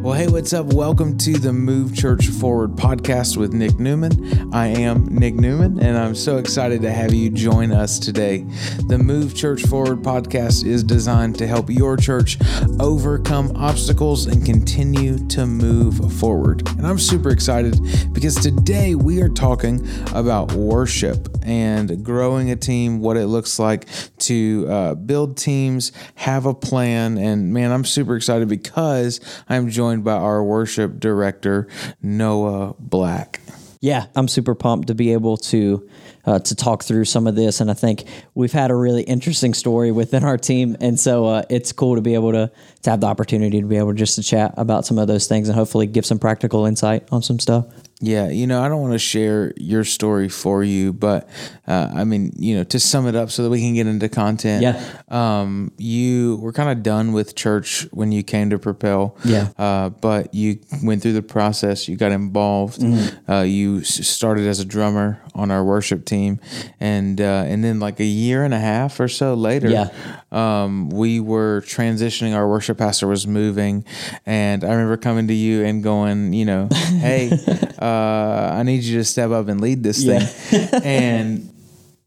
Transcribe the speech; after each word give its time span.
Well, 0.00 0.14
hey, 0.14 0.28
what's 0.28 0.52
up? 0.52 0.66
Welcome 0.66 1.18
to 1.18 1.32
the 1.32 1.52
Move 1.52 1.92
Church 1.92 2.28
Forward 2.28 2.76
podcast 2.76 3.36
with 3.36 3.52
Nick 3.52 3.80
Newman. 3.80 4.54
I 4.54 4.68
am 4.68 5.06
Nick 5.06 5.34
Newman, 5.34 5.80
and 5.80 5.98
I'm 5.98 6.14
so 6.14 6.36
excited 6.36 6.82
to 6.82 6.92
have 6.92 7.12
you 7.12 7.30
join 7.30 7.72
us 7.72 7.98
today. 7.98 8.46
The 8.86 8.96
Move 8.96 9.34
Church 9.34 9.62
Forward 9.64 9.98
podcast 10.04 10.64
is 10.64 10.84
designed 10.84 11.36
to 11.38 11.48
help 11.48 11.68
your 11.68 11.96
church 11.96 12.38
overcome 12.78 13.50
obstacles 13.56 14.26
and 14.26 14.46
continue 14.46 15.18
to 15.30 15.46
move 15.46 16.14
forward. 16.14 16.66
And 16.78 16.86
I'm 16.86 17.00
super 17.00 17.30
excited 17.30 17.80
because 18.12 18.36
today 18.36 18.94
we 18.94 19.20
are 19.20 19.28
talking 19.28 19.84
about 20.14 20.52
worship 20.52 21.28
and 21.42 22.04
growing 22.04 22.50
a 22.50 22.56
team, 22.56 23.00
what 23.00 23.16
it 23.16 23.26
looks 23.26 23.58
like 23.58 23.86
to 24.18 24.66
uh, 24.68 24.94
build 24.94 25.36
teams, 25.36 25.90
have 26.14 26.46
a 26.46 26.54
plan. 26.54 27.18
And 27.18 27.52
man, 27.52 27.72
I'm 27.72 27.84
super 27.84 28.14
excited 28.14 28.48
because 28.48 29.20
I'm 29.48 29.68
joined 29.70 29.97
by 30.02 30.12
our 30.12 30.42
worship 30.42 31.00
director, 31.00 31.68
Noah 32.02 32.74
Black. 32.78 33.40
Yeah, 33.80 34.06
I'm 34.16 34.26
super 34.26 34.56
pumped 34.56 34.88
to 34.88 34.94
be 34.94 35.12
able 35.12 35.36
to 35.36 35.88
uh, 36.24 36.40
to 36.40 36.54
talk 36.56 36.82
through 36.82 37.04
some 37.04 37.28
of 37.28 37.36
this, 37.36 37.60
and 37.60 37.70
I 37.70 37.74
think 37.74 38.04
we've 38.34 38.52
had 38.52 38.70
a 38.72 38.74
really 38.74 39.02
interesting 39.02 39.54
story 39.54 39.92
within 39.92 40.24
our 40.24 40.36
team, 40.36 40.76
and 40.80 40.98
so 40.98 41.26
uh, 41.26 41.42
it's 41.48 41.70
cool 41.72 41.94
to 41.94 42.02
be 42.02 42.14
able 42.14 42.32
to 42.32 42.50
to 42.82 42.90
have 42.90 43.00
the 43.00 43.06
opportunity 43.06 43.60
to 43.60 43.66
be 43.66 43.76
able 43.76 43.92
just 43.92 44.16
to 44.16 44.22
chat 44.22 44.52
about 44.56 44.84
some 44.84 44.98
of 44.98 45.06
those 45.06 45.28
things 45.28 45.48
and 45.48 45.56
hopefully 45.56 45.86
give 45.86 46.04
some 46.04 46.18
practical 46.18 46.66
insight 46.66 47.06
on 47.12 47.22
some 47.22 47.38
stuff. 47.38 47.66
Yeah, 48.00 48.28
you 48.28 48.46
know, 48.46 48.62
I 48.62 48.68
don't 48.68 48.80
want 48.80 48.92
to 48.92 48.98
share 48.98 49.52
your 49.56 49.82
story 49.82 50.28
for 50.28 50.62
you, 50.62 50.92
but 50.92 51.28
uh, 51.66 51.90
I 51.92 52.04
mean, 52.04 52.32
you 52.36 52.56
know, 52.56 52.64
to 52.64 52.78
sum 52.78 53.08
it 53.08 53.16
up 53.16 53.32
so 53.32 53.42
that 53.42 53.50
we 53.50 53.60
can 53.60 53.74
get 53.74 53.88
into 53.88 54.08
content. 54.08 54.62
Yeah. 54.62 54.80
Um, 55.08 55.72
you 55.78 56.36
were 56.36 56.52
kind 56.52 56.70
of 56.70 56.84
done 56.84 57.12
with 57.12 57.34
church 57.34 57.88
when 57.90 58.12
you 58.12 58.22
came 58.22 58.50
to 58.50 58.58
Propel. 58.58 59.16
Yeah. 59.24 59.48
Uh, 59.58 59.88
but 59.88 60.32
you 60.32 60.60
went 60.84 61.02
through 61.02 61.14
the 61.14 61.22
process. 61.22 61.88
You 61.88 61.96
got 61.96 62.12
involved. 62.12 62.80
Mm-hmm. 62.80 63.30
Uh, 63.30 63.42
you 63.42 63.82
started 63.82 64.46
as 64.46 64.60
a 64.60 64.64
drummer 64.64 65.20
on 65.38 65.50
our 65.50 65.64
worship 65.64 66.04
team, 66.04 66.40
and 66.80 67.20
uh, 67.20 67.44
and 67.46 67.62
then 67.64 67.80
like 67.80 68.00
a 68.00 68.04
year 68.04 68.44
and 68.44 68.52
a 68.52 68.58
half 68.58 68.98
or 69.00 69.08
so 69.08 69.34
later, 69.34 69.70
Yeah. 69.70 69.88
um, 70.32 70.90
we 70.90 71.20
were 71.20 71.62
transitioning. 71.66 72.34
Our 72.34 72.48
worship 72.48 72.78
pastor 72.78 73.06
was 73.06 73.26
moving, 73.26 73.84
and 74.26 74.64
I 74.64 74.70
remember 74.72 74.96
coming 74.96 75.28
to 75.28 75.34
you 75.34 75.64
and 75.64 75.82
going, 75.82 76.32
you 76.32 76.44
know, 76.44 76.68
hey, 76.72 77.30
uh, 77.80 78.54
I 78.58 78.62
need 78.64 78.82
you 78.84 78.98
to 78.98 79.04
step 79.04 79.30
up 79.30 79.48
and 79.48 79.60
lead 79.60 79.82
this 79.82 80.02
Yeah. 80.02 80.18
thing, 80.20 80.82
and. 80.84 81.50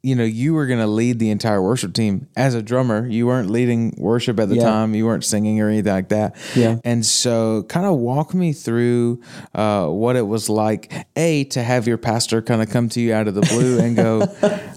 You 0.03 0.15
know, 0.15 0.23
you 0.23 0.55
were 0.55 0.65
going 0.65 0.79
to 0.79 0.87
lead 0.87 1.19
the 1.19 1.29
entire 1.29 1.61
worship 1.61 1.93
team 1.93 2.27
as 2.35 2.55
a 2.55 2.63
drummer. 2.63 3.07
You 3.07 3.27
weren't 3.27 3.51
leading 3.51 3.93
worship 3.99 4.39
at 4.39 4.49
the 4.49 4.55
Yeah. 4.55 4.63
time. 4.63 4.95
You 4.95 5.05
weren't 5.05 5.23
singing 5.23 5.61
or 5.61 5.69
anything 5.69 5.93
like 5.93 6.09
that. 6.09 6.35
Yeah. 6.55 6.77
And 6.83 7.05
so, 7.05 7.63
kind 7.69 7.85
of 7.85 7.97
walk 7.99 8.33
me 8.33 8.51
through 8.51 9.21
uh, 9.53 9.85
what 9.87 10.15
it 10.15 10.25
was 10.25 10.49
like. 10.49 10.91
A 11.15 11.43
to 11.45 11.61
have 11.61 11.87
your 11.87 11.99
pastor 11.99 12.41
kind 12.41 12.63
of 12.63 12.69
come 12.71 12.89
to 12.89 12.99
you 12.99 13.13
out 13.13 13.27
of 13.27 13.35
the 13.35 13.41
blue 13.41 13.79
and 13.79 13.95
go, 13.95 14.25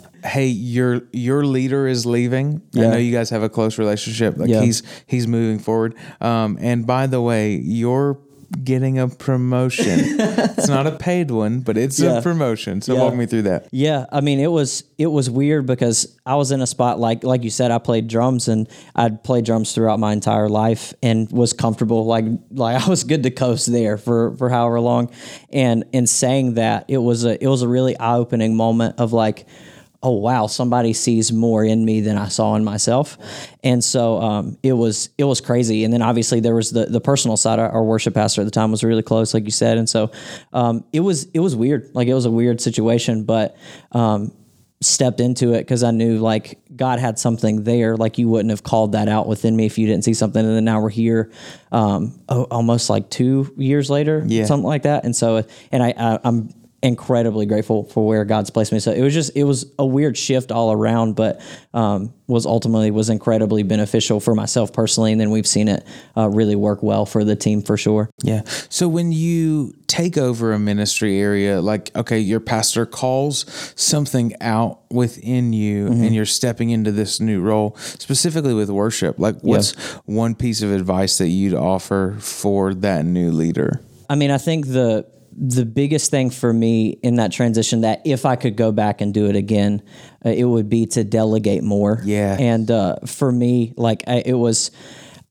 "Hey, 0.25 0.49
your 0.49 1.03
your 1.13 1.45
leader 1.47 1.87
is 1.87 2.05
leaving. 2.05 2.61
yeah. 2.73 2.89
I 2.89 2.91
know 2.91 2.97
you 2.99 3.13
guys 3.13 3.31
have 3.31 3.43
a 3.43 3.49
close 3.49 3.79
relationship. 3.79 4.37
Like 4.37 4.51
Yeah. 4.51 4.61
he's 4.61 4.83
he's 5.07 5.27
moving 5.27 5.59
forward. 5.59 5.95
Um, 6.21 6.59
and 6.61 6.87
by 6.87 7.07
the 7.07 7.23
way, 7.23 7.55
you're 7.57 8.19
getting 8.63 8.99
a 8.99 9.09
promotion. 9.09 10.01
it's 10.03 10.69
not 10.69 10.87
a 10.87 10.93
paid 10.93 11.31
one, 11.31 11.61
but 11.61 11.77
it's 11.77 11.99
Yeah. 11.99 12.19
a 12.19 12.23
promotion. 12.23 12.81
So 12.83 12.95
Yeah. 12.95 13.01
walk 13.03 13.15
me 13.15 13.27
through 13.27 13.43
that. 13.43 13.69
Yeah, 13.73 14.07
I 14.13 14.21
mean 14.21 14.39
it 14.41 14.51
was 14.51 14.85
it 14.99 15.09
was 15.09 15.29
weird 15.29 15.67
because 15.67 16.17
I 16.25 16.37
was 16.37 16.53
in 16.53 16.61
a 16.61 16.67
spot 16.67 17.01
like 17.01 17.25
like 17.25 17.43
you 17.43 17.51
said 17.51 17.71
I 17.71 17.79
played 17.79 18.07
drums 18.09 18.49
and 18.49 18.69
I'd 18.95 19.25
played 19.25 19.45
drums 19.45 19.73
throughout 19.73 19.99
my 19.99 20.13
entire 20.13 20.49
life 20.49 20.95
and 21.03 21.31
was 21.33 21.53
comfortable 21.53 22.05
like 22.07 22.25
like 22.53 22.87
I 22.87 22.89
was 22.89 23.05
good 23.05 23.23
to 23.25 23.31
coast 23.31 23.71
there 23.73 23.97
for 23.97 24.37
for 24.37 24.49
however 24.51 24.81
long 24.81 25.11
and 25.53 25.85
in 25.93 26.07
saying 26.07 26.55
that 26.55 26.85
it 26.89 26.99
was 26.99 27.25
a 27.25 27.43
it 27.43 27.49
was 27.49 27.63
a 27.63 27.69
really 27.69 27.99
eye 27.99 28.17
opening 28.17 28.55
moment 28.57 28.97
of 28.99 29.13
like 29.13 29.47
oh 30.05 30.13
wow 30.13 30.47
somebody 30.47 30.93
sees 30.93 31.33
more 31.33 31.65
in 31.65 31.85
me 31.85 32.01
than 32.01 32.17
I 32.19 32.29
saw 32.29 32.55
in 32.55 32.63
myself. 32.63 33.17
And 33.65 33.83
so 33.83 34.21
um, 34.21 34.59
it 34.63 34.75
was 34.75 35.09
it 35.19 35.25
was 35.25 35.41
crazy. 35.41 35.83
And 35.83 35.93
then 35.93 36.03
obviously 36.03 36.41
there 36.41 36.55
was 36.55 36.71
the 36.71 36.85
the 36.87 37.01
personal 37.01 37.37
side. 37.37 37.59
Our 37.59 37.83
worship 37.83 38.15
pastor 38.15 38.43
at 38.43 38.45
the 38.45 38.51
time 38.51 38.71
was 38.71 38.85
really 38.85 39.03
close 39.03 39.35
like 39.35 39.45
you 39.45 39.51
said. 39.51 39.79
And 39.79 39.89
so 39.89 40.13
um, 40.53 40.85
it 40.93 41.01
was 41.01 41.25
it 41.35 41.41
was 41.41 41.57
weird. 41.57 41.91
Like 41.95 42.07
it 42.07 42.15
was 42.15 42.27
a 42.27 42.31
weird 42.31 42.61
situation 42.61 43.25
but 43.25 43.57
um, 43.93 44.31
stepped 44.83 45.21
into 45.21 45.55
it 45.55 45.61
because 45.61 45.83
I 45.83 45.91
knew 45.91 46.19
like 46.19 46.59
God 46.77 46.99
had 46.99 47.19
something 47.19 47.65
there. 47.65 47.97
Like 47.97 48.19
you 48.19 48.29
wouldn't 48.29 48.51
have 48.51 48.63
called 48.63 48.93
that 48.93 49.09
out 49.09 49.27
within 49.27 49.57
me 49.57 49.65
if 49.65 49.79
you 49.79 49.87
didn't 49.87 50.05
see 50.05 50.13
something. 50.15 50.45
And 50.45 50.55
then 50.55 50.65
now 50.67 50.83
we're 50.83 50.91
here 50.91 51.33
um, 51.73 52.21
almost 52.29 52.91
like 52.91 53.09
two 53.09 53.51
years 53.57 53.89
later 53.89 54.23
Yeah. 54.27 54.45
something 54.45 54.67
like 54.67 54.83
that. 54.83 55.05
And 55.05 55.17
so 55.17 55.45
and 55.73 55.83
I, 55.83 55.95
I 55.97 56.19
I'm 56.23 56.51
incredibly 56.85 57.47
grateful 57.47 57.85
for 57.85 58.07
where 58.07 58.27
God's 58.27 58.51
placed 58.51 58.71
me. 58.71 58.79
So 58.79 58.93
it 58.93 59.01
was 59.01 59.15
just 59.15 59.35
it 59.35 59.45
was 59.45 59.65
a 59.79 59.87
weird 59.87 60.19
shift 60.19 60.53
all 60.53 60.71
around, 60.71 61.17
but 61.17 61.41
um, 61.73 62.13
was 62.27 62.45
ultimately 62.45 62.91
was 62.91 63.09
incredibly 63.09 63.63
beneficial 63.63 64.21
for 64.21 64.35
myself 64.35 64.73
personally. 64.73 65.11
And 65.11 65.21
then 65.21 65.31
we've 65.31 65.47
seen 65.47 65.69
it 65.69 65.87
uh, 66.15 66.29
really 66.29 66.55
work 66.55 66.83
well 66.83 67.07
for 67.07 67.25
the 67.25 67.37
team 67.37 67.63
for 67.63 67.79
sure. 67.79 68.11
Yeah. 68.23 68.43
So 68.69 68.87
when 68.87 69.13
you 69.13 69.75
take 69.87 70.19
over 70.19 70.53
a 70.53 70.59
ministry 70.59 71.19
area, 71.19 71.61
like, 71.63 71.91
okay, 71.97 72.19
your 72.19 72.41
pastor 72.41 72.85
calls 72.85 73.47
something 73.77 74.35
out 74.41 74.81
within 74.91 75.53
you 75.53 75.65
Mm-hmm. 75.89 76.05
and 76.05 76.15
you're 76.15 76.27
stepping 76.27 76.71
into 76.71 76.93
this 76.93 77.19
new 77.19 77.41
role, 77.41 77.77
specifically 77.77 78.55
with 78.55 78.71
worship, 78.71 79.19
like, 79.19 79.41
what's 79.41 79.73
one 80.05 80.35
piece 80.35 80.63
of 80.63 80.71
advice 80.71 81.19
that 81.19 81.29
you'd 81.29 81.55
offer 81.55 82.17
for 82.21 82.75
that 82.75 83.05
new 83.07 83.33
leader? 83.33 83.81
I 84.09 84.17
mean, 84.17 84.31
I 84.31 84.39
think 84.39 84.67
the 84.67 85.07
the 85.37 85.65
biggest 85.65 86.11
thing 86.11 86.31
for 86.31 86.53
me 86.53 86.91
in 87.03 87.17
that 87.17 87.33
transition 87.33 87.83
that 87.83 88.03
if 88.05 88.25
I 88.25 88.37
could 88.37 88.57
go 88.57 88.73
back 88.73 89.01
and 89.01 89.13
do 89.13 89.27
it 89.27 89.37
again, 89.37 89.83
uh, 90.25 90.31
it 90.31 90.45
would 90.45 90.69
be 90.69 90.87
to 90.87 91.05
delegate 91.05 91.63
more. 91.63 92.01
Yeah. 92.05 92.37
And 92.39 92.71
uh, 92.71 92.97
for 93.07 93.31
me, 93.31 93.75
like 93.77 94.05
I, 94.07 94.23
it 94.25 94.35
was, 94.35 94.71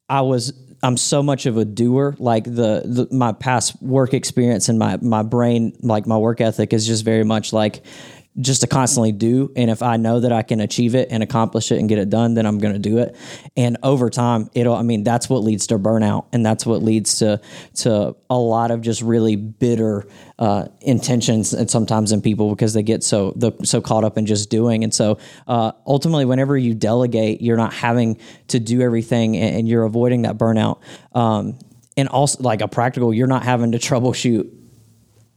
I 0.09 0.21
was. 0.21 0.53
I'm 0.81 0.97
so 0.97 1.23
much 1.23 1.45
of 1.45 1.55
a 1.55 1.63
doer. 1.63 2.13
Like 2.19 2.43
the, 2.43 2.83
the 2.83 3.07
my 3.09 3.31
past 3.31 3.81
work 3.81 4.13
experience 4.13 4.67
and 4.67 4.77
my 4.77 4.97
my 4.97 5.23
brain, 5.23 5.77
like 5.81 6.05
my 6.05 6.17
work 6.17 6.41
ethic, 6.41 6.73
is 6.73 6.85
just 6.85 7.05
very 7.05 7.23
much 7.23 7.53
like 7.53 7.85
just 8.39 8.61
to 8.61 8.67
constantly 8.67 9.11
do. 9.11 9.51
And 9.55 9.69
if 9.69 9.83
I 9.83 9.97
know 9.97 10.19
that 10.19 10.31
I 10.31 10.41
can 10.41 10.59
achieve 10.59 10.95
it 10.95 11.09
and 11.11 11.21
accomplish 11.21 11.71
it 11.71 11.77
and 11.77 11.87
get 11.87 11.99
it 11.99 12.09
done, 12.09 12.33
then 12.33 12.45
I'm 12.45 12.57
going 12.57 12.73
to 12.73 12.79
do 12.79 12.97
it. 12.97 13.15
And 13.55 13.77
over 13.83 14.09
time, 14.09 14.49
it'll, 14.53 14.75
I 14.75 14.81
mean, 14.81 15.03
that's 15.03 15.29
what 15.29 15.43
leads 15.43 15.67
to 15.67 15.77
burnout. 15.77 16.25
And 16.33 16.43
that's 16.43 16.65
what 16.65 16.81
leads 16.81 17.19
to, 17.19 17.39
to 17.75 18.15
a 18.29 18.37
lot 18.37 18.71
of 18.71 18.81
just 18.81 19.01
really 19.03 19.35
bitter 19.35 20.07
uh, 20.39 20.67
intentions 20.81 21.53
and 21.53 21.69
sometimes 21.69 22.11
in 22.11 22.21
people 22.21 22.49
because 22.49 22.73
they 22.73 22.83
get 22.83 23.03
so, 23.03 23.37
so 23.63 23.81
caught 23.81 24.03
up 24.03 24.17
in 24.17 24.25
just 24.25 24.49
doing. 24.49 24.83
And 24.83 24.93
so 24.93 25.19
uh, 25.47 25.73
ultimately, 25.85 26.25
whenever 26.25 26.57
you 26.57 26.73
delegate, 26.73 27.41
you're 27.41 27.57
not 27.57 27.73
having 27.73 28.17
to 28.47 28.59
do 28.59 28.81
everything 28.81 29.37
and, 29.37 29.57
and 29.57 29.67
you're 29.67 29.83
avoiding 29.83 30.23
that 30.23 30.37
burnout. 30.37 30.81
Um, 31.13 31.59
and 31.95 32.09
also 32.09 32.41
like 32.41 32.61
a 32.61 32.67
practical, 32.67 33.13
you're 33.13 33.27
not 33.27 33.43
having 33.43 33.73
to 33.73 33.77
troubleshoot 33.77 34.49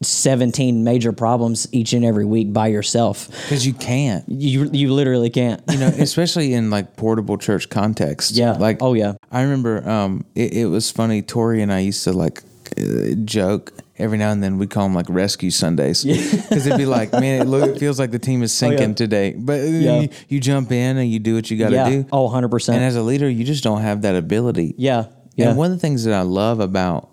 17 0.03 0.85
major 0.85 1.13
problems 1.13 1.67
each 1.73 1.93
and 1.93 2.05
every 2.05 2.25
week 2.25 2.53
by 2.53 2.67
yourself. 2.69 3.29
Because 3.29 3.67
you 3.67 3.73
can't. 3.73 4.25
You 4.29 4.69
you 4.73 4.93
literally 4.93 5.31
can't. 5.31 5.63
You 5.71 5.79
know, 5.79 5.87
especially 5.99 6.53
in 6.55 6.71
like 6.71 6.97
portable 6.97 7.39
church 7.39 7.69
context. 7.71 8.33
Yeah. 8.33 8.53
Like, 8.53 8.83
Oh, 8.83 8.93
yeah. 8.95 9.15
I 9.33 9.43
remember 9.43 9.89
um, 9.89 10.25
it, 10.35 10.53
it 10.53 10.67
was 10.67 10.91
funny. 10.91 11.23
Tori 11.23 11.63
and 11.63 11.73
I 11.73 11.81
used 11.81 12.05
to 12.05 12.13
like 12.13 12.43
uh, 12.79 13.15
joke 13.25 13.73
every 13.99 14.19
now 14.19 14.31
and 14.31 14.43
then. 14.43 14.59
We'd 14.59 14.69
call 14.71 14.83
them 14.85 14.95
like 14.95 15.07
rescue 15.09 15.51
Sundays 15.51 16.05
because 16.05 16.67
it'd 16.67 16.77
be 16.79 16.85
like, 16.87 17.13
man, 17.13 17.41
it, 17.43 17.45
look, 17.49 17.71
it 17.77 17.79
feels 17.79 17.99
like 17.99 18.11
the 18.11 18.19
team 18.19 18.43
is 18.43 18.53
sinking 18.53 18.79
Oh, 18.81 18.89
yeah. 18.89 18.95
today. 18.95 19.33
But 19.33 19.59
then 19.63 19.83
Yeah. 19.83 20.01
you, 20.01 20.09
you 20.29 20.41
jump 20.41 20.73
in 20.73 20.99
and 20.99 21.11
you 21.11 21.19
do 21.21 21.35
what 21.37 21.51
you 21.51 21.57
got 21.57 21.71
to 21.71 21.75
yeah. 21.75 21.89
do. 21.89 22.07
Oh, 22.13 22.29
100%. 22.29 22.69
And 22.75 22.85
as 22.85 22.97
a 22.97 23.03
leader, 23.03 23.29
you 23.31 23.45
just 23.45 23.65
don't 23.65 23.81
have 23.81 24.03
that 24.03 24.15
ability. 24.15 24.75
yeah. 24.77 25.07
Yeah. 25.39 25.51
And 25.51 25.59
one 25.59 25.71
of 25.71 25.77
the 25.77 25.81
things 25.81 26.05
that 26.05 26.15
I 26.15 26.23
love 26.23 26.61
about 26.61 27.11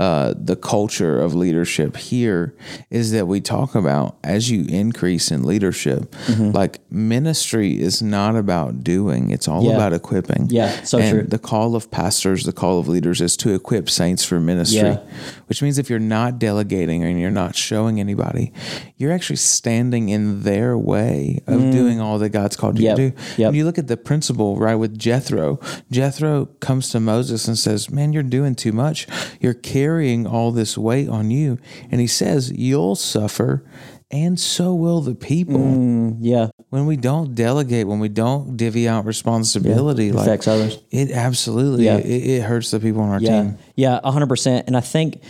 uh, 0.00 0.32
the 0.50 0.56
culture 0.56 1.20
of 1.20 1.34
leadership 1.34 1.96
here 1.96 2.54
is 2.90 3.12
that 3.12 3.26
we 3.32 3.38
talk 3.40 3.74
about 3.74 4.16
as 4.24 4.50
you 4.50 4.64
increase 4.82 5.30
in 5.34 5.42
leadership, 5.52 6.00
Mm-hmm. 6.26 6.50
like 6.60 6.74
ministry 6.90 7.70
is 7.88 8.00
not 8.00 8.34
about 8.36 8.82
doing; 8.82 9.30
it's 9.30 9.46
all 9.48 9.62
Yeah. 9.64 9.74
about 9.76 9.92
equipping. 9.92 10.44
Yeah, 10.50 10.70
so 10.84 10.98
and 10.98 11.10
true. 11.10 11.22
The 11.28 11.38
call 11.38 11.76
of 11.76 11.90
pastors, 11.90 12.44
the 12.44 12.52
call 12.62 12.78
of 12.78 12.86
leaders, 12.88 13.20
is 13.20 13.36
to 13.38 13.48
equip 13.54 13.90
saints 13.90 14.24
for 14.24 14.40
ministry. 14.40 14.78
Yeah. 14.96 15.00
Which 15.48 15.60
means 15.62 15.76
if 15.78 15.90
you're 15.90 16.08
not 16.18 16.38
delegating 16.38 17.02
and 17.04 17.20
you're 17.20 17.30
not 17.44 17.54
showing 17.68 18.00
anybody, 18.00 18.52
you're 18.96 19.12
actually 19.12 19.36
standing 19.36 20.08
in 20.08 20.42
their 20.44 20.78
way 20.78 21.40
of 21.46 21.60
doing 21.72 22.00
all 22.00 22.18
that 22.20 22.30
God's 22.30 22.56
called 22.56 22.78
you 22.78 22.84
Mm. 22.84 22.88
Yep. 22.88 22.96
to 22.96 23.10
do. 23.10 23.16
Yep. 23.42 23.46
And 23.48 23.56
you 23.56 23.64
look 23.68 23.78
at 23.78 23.88
the 23.88 23.96
principle, 23.96 24.56
right, 24.56 24.76
with 24.76 24.96
Jethro. 24.98 25.58
Jethro 25.90 26.46
comes 26.60 26.88
to 26.92 27.00
Moses 27.00 27.46
and 27.48 27.58
says, 27.58 27.90
Man, 27.90 28.12
you're 28.14 28.22
doing 28.38 28.54
too 28.54 28.72
much. 28.72 29.06
You're 29.40 29.54
carrying 29.54 29.89
all 30.26 30.52
this 30.52 30.76
weight 30.78 31.08
on 31.08 31.30
you. 31.30 31.58
And 31.90 32.00
he 32.00 32.06
says, 32.06 32.50
You'll 32.52 32.94
suffer 32.96 33.64
and 34.12 34.38
so 34.40 34.74
will 34.74 35.00
the 35.00 35.14
people. 35.14 35.58
Mm, 35.60 36.16
yeah, 36.20 36.48
When 36.70 36.86
we 36.86 36.96
don't 36.96 37.34
delegate, 37.34 37.86
when 37.86 38.00
we 38.00 38.08
don't 38.08 38.56
divvy 38.56 38.88
out 38.88 39.04
responsibility, 39.06 40.10
like 40.12 40.26
affects 40.26 40.48
others. 40.48 40.78
it 40.90 41.10
absolutely 41.12 41.84
Yeah. 41.84 41.98
it, 41.98 42.06
it 42.06 42.42
hurts 42.42 42.70
the 42.72 42.80
people 42.80 43.02
on 43.02 43.10
our 43.10 43.20
Yeah, 43.20 43.42
team. 43.42 43.58
yeah, 43.76 44.00
hundred 44.04 44.28
percent. 44.28 44.66
And 44.66 44.76
I 44.76 44.80
think 44.80 45.22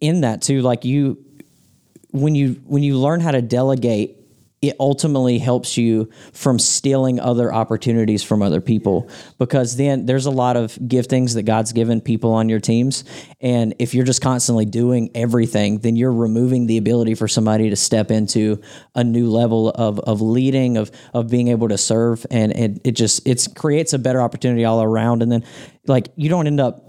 in 0.00 0.22
that 0.22 0.40
too, 0.42 0.62
like 0.62 0.84
you, 0.86 1.18
when 2.10 2.34
you 2.34 2.60
when 2.66 2.82
you 2.82 2.96
learn 2.96 3.20
how 3.20 3.30
to 3.32 3.42
delegate, 3.42 4.16
it 4.60 4.74
ultimately 4.80 5.38
helps 5.38 5.76
you 5.76 6.10
from 6.32 6.58
stealing 6.58 7.20
other 7.20 7.52
opportunities 7.52 8.22
from 8.22 8.42
other 8.42 8.60
people. 8.60 9.08
Because 9.38 9.76
then 9.76 10.06
there's 10.06 10.26
a 10.26 10.30
lot 10.30 10.56
of 10.56 10.74
giftings 10.76 11.34
that 11.34 11.44
God's 11.44 11.72
given 11.72 12.00
people 12.00 12.32
on 12.32 12.48
your 12.48 12.60
teams. 12.60 13.04
And 13.40 13.74
if 13.78 13.94
you're 13.94 14.04
just 14.04 14.20
constantly 14.20 14.64
doing 14.64 15.10
everything 15.14 15.78
then 15.78 15.96
you're 15.96 16.12
removing 16.12 16.66
the 16.66 16.78
ability 16.78 17.14
for 17.14 17.28
somebody 17.28 17.70
to 17.70 17.76
step 17.76 18.10
into 18.10 18.60
a 18.94 19.04
new 19.04 19.30
level 19.30 19.70
of, 19.70 19.98
of 20.00 20.20
leading 20.20 20.76
of 20.76 20.90
of 21.14 21.28
being 21.30 21.48
able 21.48 21.68
to 21.68 21.78
serve. 21.78 22.26
And 22.30 22.52
it, 22.52 22.80
it 22.84 22.92
just 22.92 23.26
it 23.26 23.46
creates 23.54 23.92
a 23.92 23.98
better 23.98 24.20
opportunity 24.20 24.64
all 24.64 24.82
around. 24.82 25.22
And 25.22 25.30
then 25.30 25.44
like 25.86 26.08
you 26.16 26.28
don't 26.28 26.46
end 26.46 26.60
up 26.60 26.84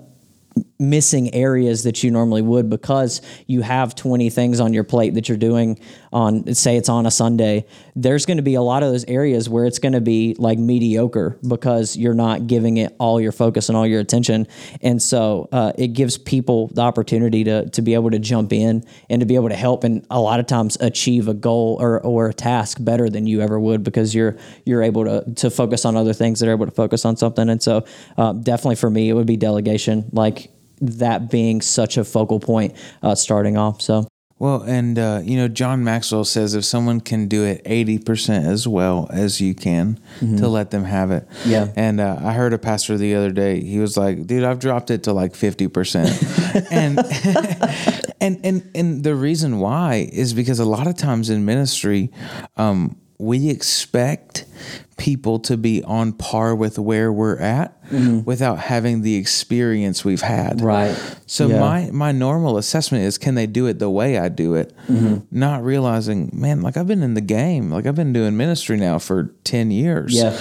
missing 0.79 1.33
areas 1.33 1.83
that 1.83 2.03
you 2.03 2.11
normally 2.11 2.41
would 2.41 2.69
because 2.69 3.21
you 3.47 3.61
have 3.61 3.95
20 3.95 4.29
things 4.29 4.59
on 4.59 4.73
your 4.73 4.83
plate 4.83 5.13
that 5.13 5.29
you're 5.29 5.37
doing 5.37 5.79
on 6.11 6.53
say 6.53 6.77
it's 6.77 6.89
on 6.89 7.05
a 7.05 7.11
Sunday 7.11 7.65
there's 7.95 8.25
going 8.25 8.37
to 8.37 8.43
be 8.43 8.55
a 8.55 8.61
lot 8.61 8.83
of 8.83 8.91
those 8.91 9.05
areas 9.05 9.49
where 9.49 9.65
it's 9.65 9.79
going 9.79 9.93
to 9.93 10.01
be 10.01 10.35
like 10.37 10.57
mediocre 10.57 11.37
because 11.47 11.95
you're 11.95 12.13
not 12.13 12.47
giving 12.47 12.77
it 12.77 12.95
all 12.99 13.19
your 13.19 13.31
focus 13.31 13.69
and 13.69 13.77
all 13.77 13.85
your 13.85 13.99
attention 13.99 14.47
and 14.81 15.01
so 15.01 15.47
uh, 15.51 15.71
it 15.77 15.89
gives 15.89 16.17
people 16.17 16.67
the 16.73 16.81
opportunity 16.81 17.43
to 17.43 17.69
to 17.69 17.81
be 17.81 17.93
able 17.93 18.09
to 18.09 18.19
jump 18.19 18.53
in 18.53 18.83
and 19.09 19.19
to 19.19 19.25
be 19.25 19.35
able 19.35 19.49
to 19.49 19.55
help 19.55 19.83
and 19.83 20.05
a 20.09 20.19
lot 20.19 20.39
of 20.39 20.45
times 20.45 20.77
achieve 20.79 21.27
a 21.27 21.33
goal 21.33 21.77
or, 21.79 22.01
or 22.01 22.29
a 22.29 22.33
task 22.33 22.77
better 22.81 23.09
than 23.09 23.27
you 23.27 23.41
ever 23.41 23.59
would 23.59 23.83
because 23.83 24.15
you're 24.15 24.37
you're 24.65 24.83
able 24.83 25.03
to 25.03 25.23
to 25.35 25.49
focus 25.49 25.85
on 25.85 25.95
other 25.95 26.13
things 26.13 26.39
that 26.39 26.49
are 26.49 26.53
able 26.53 26.65
to 26.65 26.71
focus 26.71 27.05
on 27.05 27.15
something 27.15 27.49
and 27.49 27.61
so 27.61 27.85
uh, 28.17 28.33
definitely 28.33 28.75
for 28.75 28.89
me 28.89 29.09
it 29.09 29.13
would 29.13 29.27
be 29.27 29.37
delegation 29.37 30.09
like 30.11 30.51
that 30.81 31.29
being 31.29 31.61
such 31.61 31.97
a 31.97 32.03
focal 32.03 32.39
point 32.39 32.75
uh, 33.03 33.15
starting 33.15 33.57
off. 33.57 33.81
So 33.81 34.07
Well, 34.39 34.61
and 34.61 34.97
uh, 34.97 35.19
you 35.21 35.35
know, 35.35 35.49
John 35.49 35.83
Maxwell 35.83 36.23
says 36.23 36.55
if 36.55 36.63
someone 36.63 37.01
can 37.01 37.27
do 37.27 37.43
it 37.43 37.61
eighty 37.65 37.99
percent 37.99 38.45
as 38.45 38.65
well 38.65 39.09
as 39.11 39.41
you 39.41 39.53
can, 39.53 39.99
to 40.19 40.47
let 40.47 40.71
them 40.71 40.85
have 40.85 41.11
it. 41.11 41.29
Mm-hmm. 41.29 41.49
Yeah. 41.49 41.67
And 41.75 41.99
uh, 41.99 42.19
I 42.23 42.31
heard 42.31 42.53
a 42.53 42.57
pastor 42.57 42.97
the 42.97 43.15
other 43.15 43.31
day. 43.31 43.61
He 43.61 43.79
was 43.79 43.97
like, 43.97 44.25
"Dude, 44.25 44.45
I've 44.45 44.59
dropped 44.59 44.91
it 44.91 45.03
to 45.03 45.13
like 45.13 45.35
fifty 45.35 45.67
percent," 45.67 46.09
and 46.71 46.99
and 48.21 48.39
and 48.45 48.71
and 48.73 49.03
the 49.03 49.13
reason 49.13 49.59
why 49.59 50.09
is 50.09 50.33
because 50.33 50.59
a 50.59 50.65
lot 50.65 50.87
of 50.87 50.95
times 50.95 51.29
in 51.29 51.43
ministry, 51.43 52.09
um, 52.55 52.95
we 53.17 53.49
expect 53.49 54.45
people 54.97 55.39
to 55.39 55.55
be 55.57 55.81
on 55.83 56.11
par 56.11 56.53
with 56.55 56.77
where 56.77 57.11
we're 57.11 57.37
at 57.39 57.75
without 58.25 58.59
having 58.59 59.01
the 59.01 59.15
experience 59.15 60.05
we've 60.05 60.21
had. 60.21 60.61
Right. 60.61 60.95
So 61.25 61.47
Yeah. 61.47 61.59
my 61.59 61.89
my 61.91 62.11
normal 62.11 62.57
assessment 62.57 63.03
is 63.05 63.17
can 63.17 63.33
they 63.35 63.47
do 63.47 63.65
it 63.65 63.79
the 63.79 63.89
way 63.89 64.19
I 64.19 64.29
do 64.29 64.53
it? 64.55 64.73
Mm-hmm. 64.87 65.17
Not 65.31 65.63
realizing, 65.63 66.29
man, 66.33 66.61
like 66.61 66.77
I've 66.77 66.85
been 66.87 67.01
in 67.01 67.13
the 67.15 67.21
game, 67.21 67.71
like 67.71 67.87
I've 67.87 67.95
been 67.95 68.13
doing 68.13 68.37
ministry 68.37 68.77
now 68.77 68.99
for 68.99 69.33
10 69.43 69.71
years. 69.71 70.13
Yeah. 70.13 70.37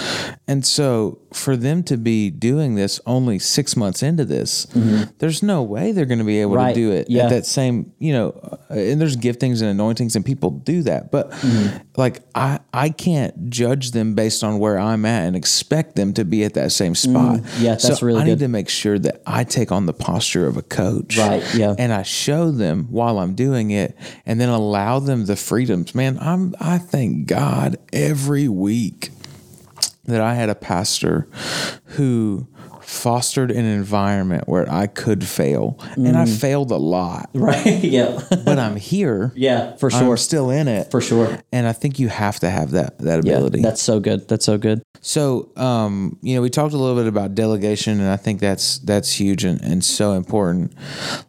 And 0.47 0.63
so 0.65 1.19
for 1.33 1.55
them 1.55 1.81
to 1.83 1.97
be 1.97 2.29
doing 2.29 2.75
this 2.75 2.99
only 3.05 3.39
6 3.39 3.75
months 3.75 4.03
into 4.03 4.25
this, 4.25 4.67
there's 5.19 5.41
no 5.41 5.63
way 5.63 5.91
they're 5.91 6.05
going 6.05 6.19
to 6.19 6.25
be 6.25 6.41
able 6.41 6.49
Mm-hmm. 6.55 6.59
Right. 6.65 6.75
to 6.75 6.81
do 6.81 6.91
it 6.91 7.09
Yeah. 7.09 7.23
at 7.23 7.29
that 7.29 7.45
same, 7.47 7.91
you 7.99 8.13
know, 8.13 8.29
uh, 8.69 8.73
and 8.73 8.99
there's 9.01 9.15
giftings 9.17 9.61
and 9.61 9.69
anointings 9.71 10.15
and 10.15 10.23
people 10.25 10.51
do 10.51 10.83
that. 10.83 11.09
But 11.11 11.31
Mm-hmm. 11.31 11.77
like 11.97 12.21
I 12.35 12.59
I 12.73 12.89
can't 12.89 13.49
judge 13.49 13.91
them 13.91 14.08
based 14.13 14.43
on 14.43 14.59
where 14.59 14.77
I'm 14.77 15.05
at 15.05 15.27
and 15.27 15.35
expect 15.35 15.95
them 15.95 16.13
to 16.13 16.25
be 16.25 16.43
at 16.43 16.53
that 16.55 16.71
same 16.71 16.95
spot. 16.95 17.39
Mm. 17.39 17.61
Yeah, 17.61 17.71
that's 17.71 17.99
so 17.99 18.05
really 18.05 18.21
I 18.21 18.23
need 18.25 18.31
good. 18.31 18.39
to 18.39 18.47
make 18.47 18.69
sure 18.69 18.99
that 18.99 19.21
I 19.25 19.43
take 19.43 19.71
on 19.71 19.85
the 19.85 19.93
posture 19.93 20.47
of 20.47 20.57
a 20.57 20.61
coach. 20.61 21.17
Right, 21.17 21.43
yeah. 21.55 21.75
And 21.77 21.93
I 21.93 22.03
show 22.03 22.51
them 22.51 22.87
while 22.89 23.19
I'm 23.19 23.35
doing 23.35 23.71
it 23.71 23.97
and 24.25 24.39
then 24.39 24.49
allow 24.49 24.99
them 24.99 25.25
the 25.25 25.35
freedoms. 25.35 25.95
Man, 25.95 26.17
I'm 26.19 26.55
I 26.59 26.77
thank 26.77 27.27
God 27.27 27.77
every 27.93 28.47
week 28.47 29.11
that 30.05 30.21
I 30.21 30.33
had 30.33 30.49
a 30.49 30.55
pastor 30.55 31.27
who 31.85 32.47
fostered 32.89 33.51
an 33.51 33.65
environment 33.65 34.47
where 34.47 34.69
I 34.69 34.87
could 34.87 35.23
fail. 35.23 35.77
And 35.95 36.17
I 36.17 36.25
failed 36.25 36.71
a 36.71 36.77
lot. 36.77 37.29
right. 37.35 37.83
yeah. 37.83 38.19
But 38.29 38.57
I'm 38.57 38.75
here. 38.75 39.31
yeah. 39.35 39.75
For 39.77 39.91
I'm 39.91 39.99
sure. 39.99 40.17
still 40.17 40.49
in 40.49 40.67
it. 40.67 40.89
for 40.89 40.99
sure. 40.99 41.37
And 41.51 41.67
I 41.67 41.73
think 41.73 41.99
you 41.99 42.07
have 42.09 42.39
to 42.39 42.49
have 42.49 42.71
that 42.71 42.97
that 42.99 43.23
Yeah. 43.25 43.33
ability. 43.33 43.61
That's 43.61 43.81
so 43.81 43.99
good. 43.99 44.27
That's 44.27 44.45
so 44.45 44.57
good. 44.57 44.81
So, 45.01 45.49
um, 45.55 46.17
you 46.21 46.35
know, 46.35 46.41
we 46.41 46.49
talked 46.49 46.73
a 46.73 46.77
little 46.77 46.97
bit 46.97 47.07
about 47.07 47.33
delegation, 47.33 48.01
and 48.01 48.09
I 48.09 48.17
think 48.17 48.41
that's 48.41 48.79
that's 48.79 49.13
huge 49.13 49.45
and, 49.45 49.61
and 49.61 49.85
so 49.85 50.13
important. 50.13 50.73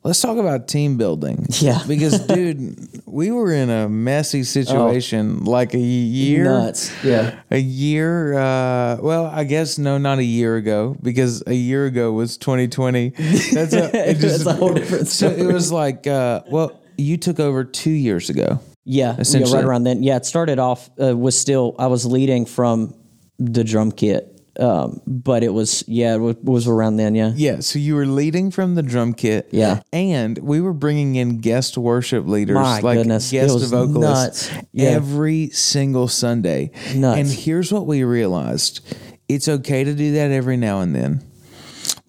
Let's 0.03 0.21
talk 0.21 0.39
about 0.39 0.67
team 0.67 0.97
building. 0.97 1.47
Yeah. 1.61 1.81
because 1.87 2.19
dude, 2.27 3.03
we 3.07 3.31
were 3.31 3.53
in 3.53 3.71
a 3.71 3.89
messy 3.89 4.43
situation 4.45 5.45
like 5.45 5.75
a 5.75 5.79
year, 5.79 6.45
Nuts. 6.45 6.91
Yeah. 7.05 7.39
a 7.51 7.59
year. 7.59 8.35
Uh, 8.39 8.97
well, 9.03 9.27
I 9.27 9.45
guess 9.45 9.79
no, 9.79 9.99
not 9.99 10.19
a 10.19 10.25
year 10.25 10.57
ago, 10.57 10.97
because 11.03 11.43
a 11.50 11.55
year 11.55 11.87
ago 11.87 12.12
was 12.12 12.37
2020. 12.38 13.11
That's 13.11 13.73
a, 13.73 14.11
it 14.11 14.14
That's 14.19 14.47
a 14.47 14.52
whole 14.55 14.73
different 14.73 15.08
So 15.08 15.29
it 15.29 15.52
was 15.52 15.70
like, 15.73 16.06
uh, 16.06 16.43
well, 16.49 16.81
you 16.97 17.17
took 17.17 17.41
over 17.41 17.64
two 17.64 17.91
years 17.91 18.31
ago. 18.31 18.61
Yeah, 18.85 19.14
yeah, 19.14 19.20
Essentially. 19.20 19.56
right 19.56 19.64
around 19.64 19.85
then. 19.85 20.02
Yeah, 20.02 20.17
it 20.17 20.25
started 20.25 20.58
off 20.58 20.91
uh, 21.00 21.17
was 21.17 21.38
still 21.38 21.75
I 21.79 21.87
was 21.88 22.06
leading 22.06 22.47
from 22.47 22.94
the 23.38 23.62
drum 23.62 23.93
kit, 23.93 24.41
um, 24.58 25.00
but 25.06 25.43
it 25.43 25.52
was 25.52 25.85
yeah 25.87 26.14
it 26.14 26.19
was, 26.19 26.37
was 26.43 26.67
around 26.67 26.97
then. 26.97 27.14
Yeah, 27.14 27.32
Yeah, 27.35 27.61
so 27.61 27.79
you 27.79 27.94
were 27.94 28.06
leading 28.06 28.50
from 28.50 28.75
the 28.75 28.82
drum 28.82 29.12
kit. 29.14 29.49
Yeah. 29.52 29.82
And 29.93 30.38
we 30.38 30.61
were 30.61 30.73
bringing 30.73 31.17
in 31.17 31.38
guest 31.38 31.76
worship 31.79 32.26
leaders, 32.26 32.55
My 32.55 32.81
like 32.81 32.99
goodness, 32.99 33.32
it 33.32 33.37
guest 33.37 33.55
was 33.55 33.70
vocalists, 33.70 34.52
nuts. 34.52 34.67
Yeah. 34.73 34.88
every 34.91 35.50
single 35.50 36.08
Sunday. 36.08 36.70
Nuts. 36.94 37.19
And 37.19 37.29
here's 37.29 37.70
what 37.73 37.87
we 37.87 38.02
realized 38.02 38.81
it's 39.29 39.49
okay 39.49 39.85
to 39.85 39.94
do 39.94 40.12
that 40.12 40.31
every 40.32 40.56
now 40.56 40.81
and 40.81 40.94
then, 40.94 41.23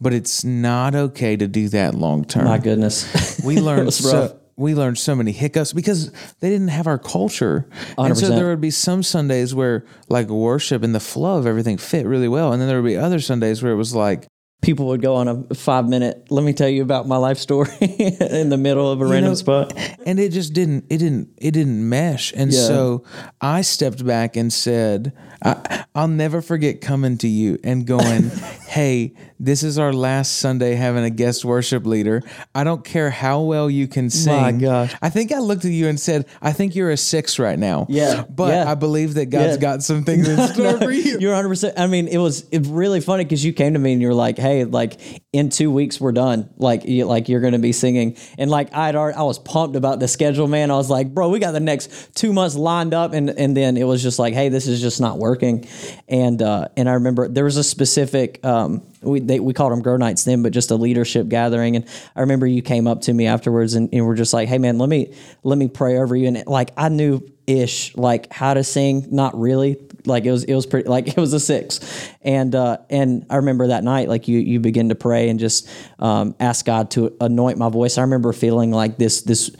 but 0.02 0.14
it's 0.14 0.44
not 0.44 0.96
okay 0.96 1.38
to 1.38 1.48
do 1.48 1.70
that 1.70 1.94
long 1.96 2.26
term. 2.26 2.46
my 2.46 2.58
goodness, 2.58 3.40
We 3.46 3.60
learned 3.62 3.94
so 3.94 4.38
we 4.58 4.76
learned 4.76 4.98
so 4.98 5.16
many 5.16 5.32
hiccups 5.32 5.74
because 5.74 6.12
they 6.40 6.50
didn't 6.50 6.68
have 6.68 6.86
our 6.86 7.00
culture. 7.00 7.68
And 7.98 8.16
so 8.18 8.30
there 8.30 8.48
would 8.50 8.62
be 8.62 8.70
some 8.72 9.02
Sundays 9.02 9.56
where 9.56 9.86
like 10.10 10.28
worship 10.28 10.84
and 10.84 10.94
the 10.94 11.00
flow 11.00 11.38
of 11.40 11.48
everything 11.48 11.78
fit 11.78 12.06
really 12.06 12.28
well. 12.28 12.52
And 12.52 12.62
then 12.62 12.68
there 12.68 12.80
would 12.82 12.88
be 12.88 12.98
other 12.98 13.20
Sundays 13.20 13.64
where 13.64 13.72
it 13.72 13.78
was 13.78 13.96
like, 13.96 14.28
people 14.62 14.86
would 14.88 15.02
go 15.02 15.16
on 15.16 15.28
a 15.28 15.56
five 15.56 15.88
minute. 15.90 16.28
Let 16.30 16.44
me 16.44 16.54
tell 16.54 16.68
you 16.70 16.84
about 16.84 17.08
my 17.08 17.18
life 17.18 17.40
story 17.40 17.72
in 17.82 18.50
the 18.50 18.58
middle 18.58 18.92
of 18.92 19.02
a 19.02 19.06
random 19.06 19.32
know, 19.32 19.36
spot. 19.36 19.74
and 20.06 20.20
it 20.20 20.32
just 20.32 20.54
didn't 20.54 20.86
it 20.92 20.98
didn't 21.00 21.30
it 21.38 21.52
didn't 21.52 21.88
mesh 21.90 22.32
and 22.36 22.52
Yeah. 22.54 22.68
so 22.68 23.04
i 23.40 23.62
stepped 23.62 24.06
back 24.06 24.36
and 24.36 24.54
said 24.54 25.14
I, 25.44 25.86
i'll 25.96 26.08
never 26.08 26.44
forget 26.44 26.80
coming 26.82 27.18
to 27.20 27.28
you 27.28 27.58
and 27.64 27.88
going 27.88 28.30
hey 28.72 29.14
this 29.38 29.64
is 29.64 29.78
our 29.78 29.92
last 29.92 30.38
sunday 30.38 30.76
having 30.76 31.04
a 31.04 31.10
guest 31.10 31.44
worship 31.44 31.86
leader 31.86 32.22
i 32.56 32.64
don't 32.64 32.86
care 32.86 33.10
how 33.10 33.42
well 33.42 33.70
you 33.70 33.86
can 33.86 34.10
sing 34.10 34.34
My 34.42 34.52
gosh. 34.54 34.96
i 35.02 35.10
think 35.10 35.34
i 35.34 35.40
looked 35.40 35.66
at 35.66 35.72
you 35.72 35.90
and 35.90 36.00
said 36.00 36.26
i 36.42 36.54
think 36.54 36.74
you're 36.74 36.90
a 36.92 36.96
six 36.96 37.38
right 37.38 37.60
now 37.60 37.86
Yeah, 37.90 38.24
but 38.30 38.54
yeah. 38.54 38.72
i 38.72 38.76
believe 38.76 39.16
that 39.16 39.26
god's 39.26 39.56
Yeah. 39.56 39.62
got 39.62 39.84
some 39.84 40.06
things 40.06 40.30
in 40.30 40.38
store 40.54 40.78
for 40.78 40.90
you 40.92 41.18
You're 41.20 41.32
100. 41.34 41.50
percent 41.50 41.74
I 41.78 41.88
mean, 41.88 42.08
it 42.08 42.18
was 42.18 42.46
it 42.52 42.66
really 42.68 43.02
funny 43.02 43.26
because 43.26 43.44
you 43.44 43.52
came 43.52 43.74
to 43.74 43.80
me 43.80 43.92
and 43.94 44.02
you're 44.02 44.14
like, 44.14 44.38
"Hey, 44.38 44.64
like 44.64 45.00
in 45.34 45.50
two 45.50 45.70
weeks 45.72 46.00
we're 46.00 46.12
done. 46.14 46.50
Like, 46.58 46.86
you, 46.86 47.06
like 47.06 47.28
you're 47.30 47.42
going 47.42 47.54
to 47.54 47.60
be 47.60 47.72
singing." 47.74 48.18
And 48.38 48.50
like 48.50 48.74
I'd 48.74 48.96
already, 48.96 49.18
I 49.18 49.24
was 49.24 49.40
pumped 49.40 49.76
about 49.76 50.00
the 50.00 50.08
schedule, 50.08 50.48
man. 50.48 50.70
I 50.72 50.76
was 50.76 50.90
like, 50.90 51.14
"Bro, 51.14 51.30
we 51.30 51.40
got 51.40 51.52
the 51.52 51.60
next 51.60 52.16
two 52.16 52.32
months 52.34 52.56
lined 52.56 52.94
up," 52.94 53.14
and 53.14 53.30
and 53.30 53.56
then 53.58 53.78
it 53.78 53.84
was 53.86 54.02
just 54.04 54.20
like, 54.20 54.34
"Hey, 54.34 54.50
this 54.50 54.68
is 54.68 54.80
just 54.82 55.02
not 55.02 55.18
working." 55.18 55.68
And 56.08 56.42
uh, 56.42 56.68
and 56.78 56.88
I 56.90 56.94
remember 56.94 57.28
there 57.28 57.46
was 57.46 57.58
a 57.58 57.64
specific. 57.64 58.40
Um, 58.62 58.84
we 59.02 59.20
they, 59.20 59.40
we 59.40 59.54
called 59.54 59.72
them 59.72 59.82
grow 59.82 59.98
nights 59.98 60.24
then, 60.24 60.44
but 60.44 60.52
just 60.54 60.72
a 60.72 60.76
leadership 60.76 61.28
gathering. 61.28 61.76
And 61.76 61.86
I 62.16 62.22
remember 62.22 62.46
you 62.46 62.62
came 62.62 62.88
up 62.88 63.02
to 63.02 63.14
me 63.14 63.28
afterwards 63.28 63.74
and, 63.74 63.90
and 63.94 64.06
were 64.06 64.16
just 64.16 64.34
like, 64.34 64.48
"Hey, 64.48 64.58
man, 64.58 64.78
let 64.78 64.90
me 64.90 65.14
let 65.44 65.58
me 65.58 65.68
pray 65.68 65.98
over 65.98 66.16
you." 66.16 66.28
And 66.28 66.46
like 66.48 66.72
I 66.78 66.90
knew 66.90 67.22
ish 67.48 67.96
like 67.96 68.32
how 68.32 68.54
to 68.54 68.64
sing, 68.64 69.08
not 69.12 69.40
really. 69.40 69.78
Like 70.06 70.26
it 70.26 70.32
was 70.32 70.44
it 70.44 70.54
was 70.54 70.66
pretty 70.66 70.90
like 70.90 71.08
it 71.18 71.18
was 71.18 71.34
a 71.34 71.40
six, 71.40 71.80
and 72.22 72.54
uh, 72.56 72.78
and 72.90 73.26
I 73.30 73.38
remember 73.38 73.68
that 73.68 73.84
night 73.84 74.10
like 74.10 74.28
you 74.28 74.40
you 74.40 74.60
begin 74.60 74.90
to 74.90 74.96
pray 74.96 75.30
and 75.30 75.40
just 75.40 75.70
um, 76.00 76.36
ask 76.40 76.66
God 76.66 76.92
to 76.92 77.16
anoint 77.20 77.58
my 77.58 77.70
voice. 77.70 77.98
I 77.98 78.02
remember 78.02 78.34
feeling 78.34 78.72
like 78.72 78.98
this 78.98 79.22
this 79.22 79.52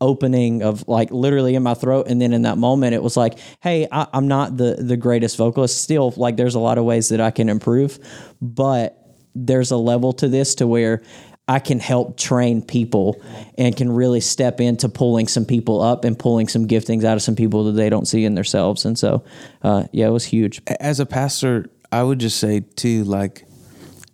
opening 0.00 0.62
of 0.62 0.86
like 0.86 1.10
literally 1.10 1.54
in 1.54 1.62
my 1.62 1.74
throat 1.74 2.06
and 2.08 2.22
then 2.22 2.32
in 2.32 2.42
that 2.42 2.56
moment 2.56 2.94
it 2.94 3.02
was 3.02 3.16
like 3.16 3.38
hey 3.60 3.88
I, 3.90 4.06
i'm 4.12 4.28
not 4.28 4.56
the 4.56 4.76
the 4.78 4.96
greatest 4.96 5.36
vocalist 5.36 5.82
still 5.82 6.12
like 6.16 6.36
there's 6.36 6.54
a 6.54 6.60
lot 6.60 6.78
of 6.78 6.84
ways 6.84 7.08
that 7.08 7.20
i 7.20 7.30
can 7.32 7.48
improve 7.48 7.98
but 8.40 8.98
there's 9.34 9.70
a 9.70 9.76
level 9.76 10.12
to 10.14 10.28
this 10.28 10.56
to 10.56 10.66
where 10.66 11.02
I 11.48 11.60
can 11.60 11.80
help 11.80 12.18
train 12.18 12.60
people 12.60 13.20
and 13.56 13.74
can 13.74 13.90
really 13.90 14.20
step 14.20 14.60
into 14.60 14.88
pulling 14.90 15.28
some 15.28 15.46
people 15.46 15.80
up 15.80 16.04
and 16.04 16.18
pulling 16.18 16.46
some 16.46 16.68
giftings 16.68 17.04
out 17.04 17.16
of 17.16 17.22
some 17.22 17.36
people 17.36 17.64
that 17.64 17.72
they 17.72 17.88
don't 17.88 18.06
see 18.06 18.26
in 18.26 18.34
themselves. 18.34 18.84
And 18.84 18.98
so, 18.98 19.24
uh, 19.62 19.84
yeah, 19.90 20.08
it 20.08 20.10
was 20.10 20.26
huge. 20.26 20.60
As 20.78 21.00
a 21.00 21.06
pastor, 21.06 21.70
I 21.90 22.02
would 22.02 22.18
just 22.18 22.38
say 22.38 22.60
too, 22.60 23.04
like, 23.04 23.46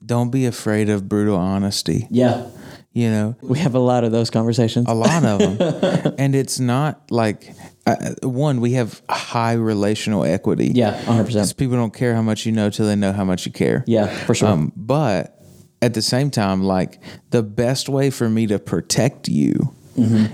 don't 0.07 0.31
be 0.31 0.47
afraid 0.47 0.88
of 0.88 1.09
brutal 1.09 1.37
honesty. 1.37 2.07
Yeah. 2.09 2.47
You 2.94 3.10
know, 3.10 3.36
We 3.42 3.58
have 3.58 3.74
a 3.74 3.80
lot 3.80 4.04
of 4.04 4.12
those 4.12 4.30
conversations. 4.30 4.86
a 4.88 4.94
lot 4.94 5.24
of 5.24 5.58
them, 5.58 6.14
and 6.18 6.34
it's 6.34 6.60
not 6.60 7.10
like 7.10 7.52
uh, 7.86 8.14
one. 8.22 8.60
We 8.60 8.74
have 8.74 9.02
high 9.10 9.54
relational 9.54 10.24
equity. 10.24 10.70
Yeah, 10.74 10.94
100%. 11.02 11.32
'Cause 11.32 11.52
people 11.52 11.76
don't 11.76 11.92
care 11.92 12.14
how 12.14 12.22
much 12.22 12.46
you 12.46 12.52
know 12.52 12.70
till 12.70 12.86
they 12.86 12.94
know 12.94 13.12
how 13.12 13.24
much 13.24 13.46
you 13.46 13.52
care. 13.52 13.82
Yeah, 13.88 14.06
for 14.06 14.34
sure. 14.34 14.48
Um, 14.48 14.72
but 14.76 15.36
at 15.82 15.94
the 15.94 16.02
same 16.02 16.30
time, 16.30 16.62
like 16.62 17.00
the 17.30 17.42
best 17.42 17.88
way 17.88 18.10
for 18.10 18.28
me 18.30 18.46
to 18.46 18.58
protect 18.60 19.28
you 19.28 19.74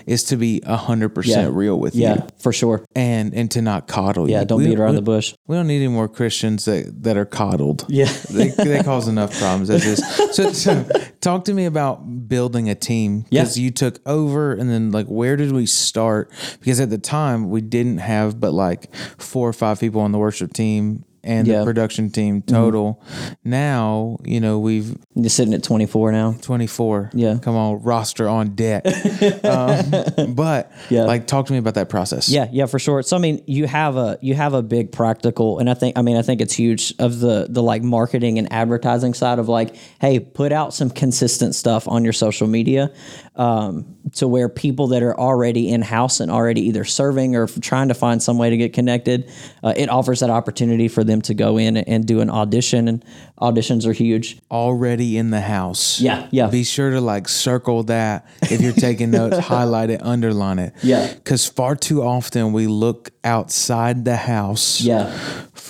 is 0.07 0.25
to 0.25 0.37
be 0.37 0.61
hundred 0.61 1.11
Mm-hmm. 1.11 1.21
yeah. 1.31 1.35
percent 1.37 1.55
real 1.55 1.79
with 1.79 1.95
yeah, 1.95 2.15
you, 2.17 2.23
for 2.39 2.53
sure. 2.53 2.85
and 2.95 3.35
and 3.35 3.51
to 3.53 3.63
not 3.63 3.87
coddle 3.89 4.29
you. 4.29 4.35
Yeah, 4.35 4.45
don't 4.45 4.59
We- 4.63 4.69
beat 4.69 4.79
around 4.79 4.91
we- 4.93 4.97
the 4.97 5.03
bush. 5.03 5.35
We 5.47 5.57
don't 5.57 5.67
need 5.67 5.77
any 5.79 5.89
more 5.89 6.09
Christians 6.09 6.65
that, 6.67 7.03
that 7.03 7.17
are 7.17 7.25
coddled. 7.25 7.85
Yeah. 7.89 8.05
they, 8.31 8.49
they 8.49 8.83
cause 8.83 9.09
enough 9.09 9.37
problems 9.39 9.71
as 9.71 9.85
is. 9.85 10.35
So, 10.35 10.53
so 10.53 10.89
talk 11.21 11.45
to 11.47 11.55
me 11.55 11.65
about 11.65 12.29
building 12.29 12.69
a 12.71 12.75
team 12.75 13.25
Yeah. 13.31 13.43
because 13.43 13.59
you 13.59 13.71
took 13.71 13.99
over, 14.07 14.53
and 14.53 14.71
then 14.71 14.91
like 14.93 15.07
where 15.07 15.37
did 15.37 15.53
we 15.53 15.67
start? 15.67 16.31
Because 16.61 16.81
at 16.81 16.91
the 16.91 16.99
time 16.99 17.51
we 17.51 17.61
didn't 17.61 17.99
have 17.99 18.39
but 18.41 18.53
like 18.53 18.95
four 19.19 19.49
or 19.49 19.53
five 19.53 19.81
people 19.81 20.01
on 20.01 20.13
the 20.13 20.19
worship 20.19 20.53
team 20.53 21.05
and. 21.25 21.47
Mm-hmm. 21.47 21.59
the 21.61 21.65
production 21.65 22.11
team 22.11 22.43
total. 22.43 23.03
Now 23.45 24.19
you 24.25 24.41
know 24.41 24.59
we've 24.59 24.97
Just 25.21 25.37
sitting 25.37 25.55
at 25.55 25.63
24 25.63 26.13
now. 26.13 26.35
24. 26.43 27.11
Yeah. 27.15 27.39
come 27.41 27.57
on, 27.57 27.83
roster 27.83 28.29
on 28.29 28.55
deck. 28.55 28.85
um, 29.45 30.35
but 30.35 30.73
Yeah. 30.91 31.05
like 31.05 31.27
talk 31.27 31.47
to 31.47 31.53
me 31.53 31.59
about 31.59 31.75
that 31.75 31.89
process. 31.89 32.29
Yeah, 32.29 32.49
yeah, 32.53 32.67
for 32.67 32.79
sure. 32.79 33.03
So 33.03 33.17
I 33.17 33.21
mean, 33.21 33.43
you 33.47 33.67
have 33.67 33.97
a 33.97 34.19
you 34.21 34.35
have 34.35 34.55
a 34.55 34.63
big 34.63 34.93
practical, 34.93 35.59
and 35.59 35.69
I 35.71 35.75
think 35.75 35.99
I 35.99 36.03
mean 36.03 36.17
I 36.17 36.23
think 36.23 36.41
it's 36.41 36.55
huge 36.55 36.95
of 36.99 37.21
the 37.21 37.47
the 37.49 37.63
like 37.63 37.83
marketing 37.83 38.39
and 38.39 38.53
advertising 38.53 39.15
side 39.15 39.39
of 39.39 39.49
like, 39.49 39.75
hey, 40.01 40.21
put 40.21 40.53
out 40.53 40.75
some 40.75 40.91
consistent 40.91 41.55
stuff 41.55 41.89
on 41.89 42.05
your 42.05 42.13
social 42.13 42.47
media, 42.47 42.93
um, 43.41 43.97
to 44.13 44.29
where 44.29 44.51
people 44.51 44.89
that 44.89 45.03
are 45.03 45.19
already 45.19 45.71
in 45.71 45.81
house 45.81 46.21
and 46.21 46.31
already 46.31 46.61
either 46.61 46.85
serving 46.85 47.35
or 47.35 47.47
trying 47.47 47.89
to 47.89 47.95
find 47.95 48.23
some 48.23 48.37
way 48.37 48.51
to 48.51 48.57
get 48.59 48.75
connected, 48.75 49.33
uh, 49.65 49.73
it 49.75 49.89
offers 49.89 50.21
that 50.21 50.29
opportunity 50.29 50.89
for 50.89 51.03
them 51.05 51.23
to 51.23 51.33
go 51.33 51.57
in 51.57 51.79
and 51.79 52.07
do 52.07 52.21
an 52.21 52.29
audition, 52.29 52.87
and 52.87 53.03
auditions 53.41 53.87
are 53.87 53.95
huge. 53.95 54.39
already 54.51 55.17
in 55.17 55.31
the 55.31 55.41
house. 55.41 56.03
Yeah, 56.03 56.29
yeah. 56.31 56.49
Be 56.49 56.65
sure 56.65 56.91
to 56.91 57.01
like 57.01 57.29
circle 57.29 57.85
that 57.85 58.27
if 58.43 58.61
you're 58.61 58.75
taking 58.75 59.11
notes, 59.11 59.39
highlight 59.47 59.89
it, 59.89 60.03
underline 60.03 60.59
it. 60.59 60.75
Yeah. 60.83 61.11
Because 61.11 61.49
far 61.49 61.77
too 61.77 62.03
often 62.03 62.53
we 62.53 62.67
look 62.67 63.11
outside 63.25 64.05
the 64.05 64.17
house. 64.17 64.83
Yeah. 64.83 65.17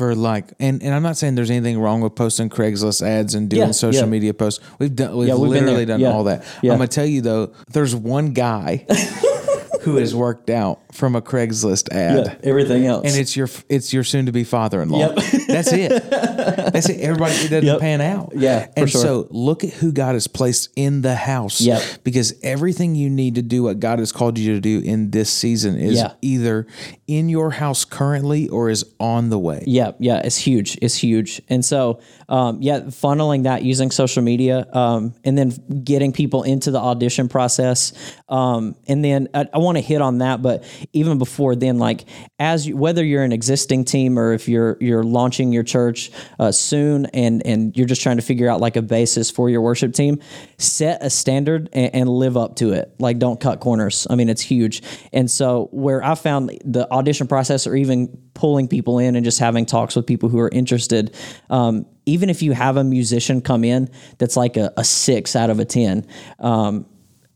For 0.00 0.14
like, 0.14 0.47
and, 0.59 0.83
and 0.83 0.95
I'm 0.95 1.02
not 1.02 1.19
saying 1.19 1.35
there's 1.35 1.50
anything 1.50 1.78
wrong 1.78 2.00
with 2.00 2.14
posting 2.14 2.49
Craigslist 2.49 3.07
ads 3.07 3.35
and 3.35 3.50
doing 3.50 3.66
Yeah, 3.66 3.73
social 3.73 4.04
yeah. 4.04 4.07
media 4.07 4.33
posts. 4.33 4.64
We've 4.78 4.97
done, 4.97 5.14
we've, 5.14 5.28
Yeah, 5.28 5.35
we've 5.35 5.50
literally 5.50 5.85
done 5.85 6.02
all 6.07 6.25
that. 6.25 6.42
I'm 6.62 6.71
gonna 6.71 6.88
tell 6.88 7.04
you 7.04 7.21
though, 7.21 7.52
there's 7.71 7.95
one 7.95 8.33
guy 8.33 8.87
who 9.83 9.97
has 9.97 10.14
worked 10.14 10.49
out 10.49 10.80
from 10.92 11.16
a 11.16 11.21
Craigslist 11.21 11.92
ad. 11.92 12.40
everything 12.42 12.87
else. 12.87 13.07
And 13.07 13.14
it's 13.14 13.37
your 13.37 13.50
it's 13.69 13.92
your 13.92 14.02
soon 14.02 14.25
to 14.25 14.33
be 14.33 14.42
father 14.42 14.80
in 14.80 14.88
law. 14.88 15.00
Yep. 15.00 15.16
That's 15.49 15.73
it. 15.75 15.92
That's 16.73 16.88
it. 16.88 17.00
Everybody 17.00 17.35
it 17.35 17.50
doesn't 17.50 17.64
Yep. 17.66 17.80
pan 17.80 18.00
out. 18.00 18.32
Yeah, 18.37 18.66
And 18.76 18.88
sure. 18.90 19.00
so 19.00 19.28
look 19.30 19.64
at 19.64 19.70
who 19.75 19.92
God 19.92 20.14
has 20.14 20.26
placed 20.26 20.70
in 20.76 21.02
the 21.02 21.14
house. 21.14 21.61
Yep. 21.61 21.82
Because 22.04 22.35
everything 22.42 22.94
you 22.94 23.11
need 23.11 23.35
to 23.37 23.42
do 23.42 23.62
what 23.64 23.80
God 23.80 23.99
has 23.99 24.12
called 24.12 24.38
you 24.38 24.54
to 24.54 24.61
do 24.61 24.80
in 24.80 25.11
this 25.11 25.30
season 25.30 25.76
is 25.78 25.97
Yeah. 25.97 26.12
either 26.23 26.66
in 27.06 27.28
your 27.28 27.50
house 27.50 27.85
currently 27.85 28.49
or 28.49 28.70
is 28.70 28.85
on 29.00 29.30
the 29.30 29.38
way. 29.38 29.64
Yeah, 29.66 29.92
yeah, 29.99 30.18
it's 30.25 30.37
huge. 30.37 30.78
It's 30.80 30.94
huge. 30.97 31.42
And 31.49 31.64
so, 31.64 31.99
um, 32.28 32.59
yeah, 32.61 32.80
funneling 32.80 33.42
that 33.44 33.62
using 33.64 33.90
social 33.90 34.23
media, 34.23 34.66
um, 34.73 35.14
and 35.25 35.37
then 35.37 35.52
getting 35.85 36.12
people 36.12 36.42
into 36.44 36.70
the 36.70 36.78
audition 36.78 37.28
process, 37.28 37.92
um, 38.28 38.76
and 38.87 39.04
then 39.04 39.28
I, 39.35 39.49
I 39.52 39.59
want 39.59 39.76
to 39.78 39.82
hit 39.82 40.00
on 40.00 40.18
that. 40.18 40.40
But 40.40 40.62
even 40.92 41.18
before 41.18 41.56
then, 41.56 41.78
like 41.78 42.04
as 42.38 42.66
you, 42.68 42.76
whether 42.76 43.04
you're 43.04 43.25
an 43.25 43.32
existing 43.32 43.85
team 43.85 44.18
or 44.18 44.32
if 44.32 44.49
you're 44.49 44.76
you're 44.80 45.02
launching 45.02 45.52
your 45.52 45.64
church 45.64 46.11
uh, 46.40 46.50
soon, 46.50 47.04
and 47.06 47.47
and 47.47 47.76
you're 47.76 47.87
just 47.87 48.00
trying 48.00 48.16
to 48.16 48.23
figure 48.23 48.49
out 48.49 48.61
like 48.61 48.75
a 48.76 48.82
basis 48.82 49.30
for 49.30 49.50
your 49.50 49.61
worship 49.61 49.92
team, 49.92 50.18
set 50.56 51.02
a 51.02 51.11
standard 51.11 51.68
and, 51.75 51.94
and 51.94 52.09
live 52.09 52.37
up 52.37 52.56
to 52.56 52.73
it. 52.73 52.94
Like 52.99 53.18
don't 53.18 53.38
cut 53.38 53.61
corners. 53.61 54.06
I 54.09 54.14
mean, 54.14 54.30
it's 54.30 54.40
huge. 54.40 54.82
And 55.12 55.30
so 55.30 55.68
where 55.70 56.02
I 56.02 56.14
found 56.14 56.59
the 56.64 56.90
audition 56.90 57.26
process, 57.26 57.66
or 57.66 57.76
even 57.76 58.09
pulling 58.32 58.68
people 58.68 58.99
in 58.99 59.16
and 59.16 59.25
just 59.25 59.38
having 59.38 59.66
talks 59.66 59.94
with 59.94 60.06
people 60.06 60.30
who 60.30 60.38
are 60.38 60.49
interested. 60.49 61.14
Um, 61.50 61.85
even 62.06 62.30
if 62.30 62.40
you 62.42 62.52
have 62.52 62.78
a 62.78 62.82
musician 62.82 63.42
come 63.42 63.62
in 63.62 63.90
that's 64.16 64.35
like 64.35 64.56
a, 64.56 64.73
a 64.78 64.82
six 64.82 65.37
out 65.37 65.50
of 65.50 65.61
a 65.61 65.66
10, 65.66 66.06
um, 66.38 66.87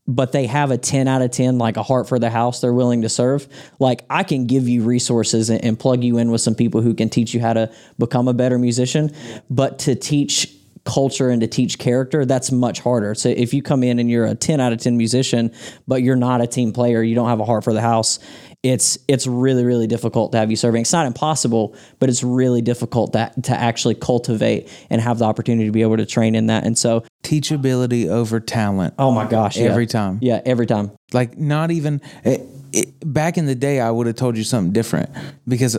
but 0.06 0.32
they 0.32 0.46
have 0.46 0.70
a 0.70 0.78
10 0.78 1.08
out 1.08 1.22
of 1.22 1.30
10, 1.30 1.58
like 1.58 1.76
a 1.76 1.82
heart 1.82 2.08
for 2.08 2.18
the 2.18 2.30
house 2.30 2.60
they're 2.60 2.74
willing 2.74 3.02
to 3.02 3.08
serve, 3.08 3.48
like 3.78 4.04
I 4.10 4.22
can 4.22 4.46
give 4.46 4.68
you 4.68 4.82
resources 4.82 5.50
and, 5.50 5.64
and 5.64 5.78
plug 5.78 6.04
you 6.04 6.18
in 6.18 6.30
with 6.30 6.40
some 6.40 6.54
people 6.54 6.82
who 6.82 6.94
can 6.94 7.08
teach 7.08 7.32
you 7.32 7.40
how 7.40 7.54
to 7.54 7.72
become 7.98 8.28
a 8.28 8.34
better 8.34 8.58
musician. 8.58 9.10
But 9.48 9.78
to 9.80 9.94
teach 9.94 10.54
culture 10.84 11.30
and 11.30 11.40
to 11.40 11.46
teach 11.46 11.78
character, 11.78 12.26
that's 12.26 12.52
much 12.52 12.80
harder. 12.80 13.14
So 13.14 13.30
if 13.30 13.54
you 13.54 13.62
come 13.62 13.82
in 13.82 13.98
and 13.98 14.10
you're 14.10 14.26
a 14.26 14.34
10 14.34 14.60
out 14.60 14.72
of 14.72 14.80
10 14.80 14.96
musician, 14.96 15.52
but 15.88 16.02
you're 16.02 16.16
not 16.16 16.42
a 16.42 16.46
team 16.46 16.72
player, 16.72 17.02
you 17.02 17.14
don't 17.14 17.28
have 17.28 17.40
a 17.40 17.44
heart 17.44 17.64
for 17.64 17.72
the 17.72 17.80
house, 17.80 18.18
it's 18.64 18.98
it's 19.08 19.26
really 19.26 19.62
really 19.62 19.86
difficult 19.86 20.32
to 20.32 20.38
have 20.38 20.50
you 20.50 20.56
serving. 20.56 20.80
It's 20.80 20.92
not 20.92 21.06
impossible, 21.06 21.76
but 21.98 22.08
it's 22.08 22.24
really 22.24 22.62
difficult 22.62 23.12
that 23.12 23.44
to 23.44 23.52
actually 23.54 23.94
cultivate 23.94 24.68
and 24.88 25.00
have 25.02 25.18
the 25.18 25.26
opportunity 25.26 25.66
to 25.66 25.72
be 25.72 25.82
able 25.82 25.98
to 25.98 26.06
train 26.06 26.34
in 26.34 26.46
that. 26.46 26.64
And 26.64 26.76
so, 26.76 27.04
Teachability 27.22 28.08
over 28.08 28.40
talent. 28.40 28.94
oh 28.98 29.10
my 29.12 29.26
gosh, 29.26 29.58
yeah. 29.58 29.66
Every 29.66 29.86
time. 29.86 30.18
yeah, 30.22 30.40
every 30.46 30.66
time, 30.66 30.92
Like 31.12 31.36
not 31.38 31.70
even 31.70 32.00
it, 32.24 32.40
it, 32.72 32.94
back 33.04 33.36
in 33.36 33.44
the 33.46 33.54
day, 33.54 33.80
I 33.80 33.90
would 33.90 34.06
have 34.06 34.16
told 34.16 34.36
you 34.36 34.44
something 34.44 34.72
different 34.72 35.10
because, 35.46 35.76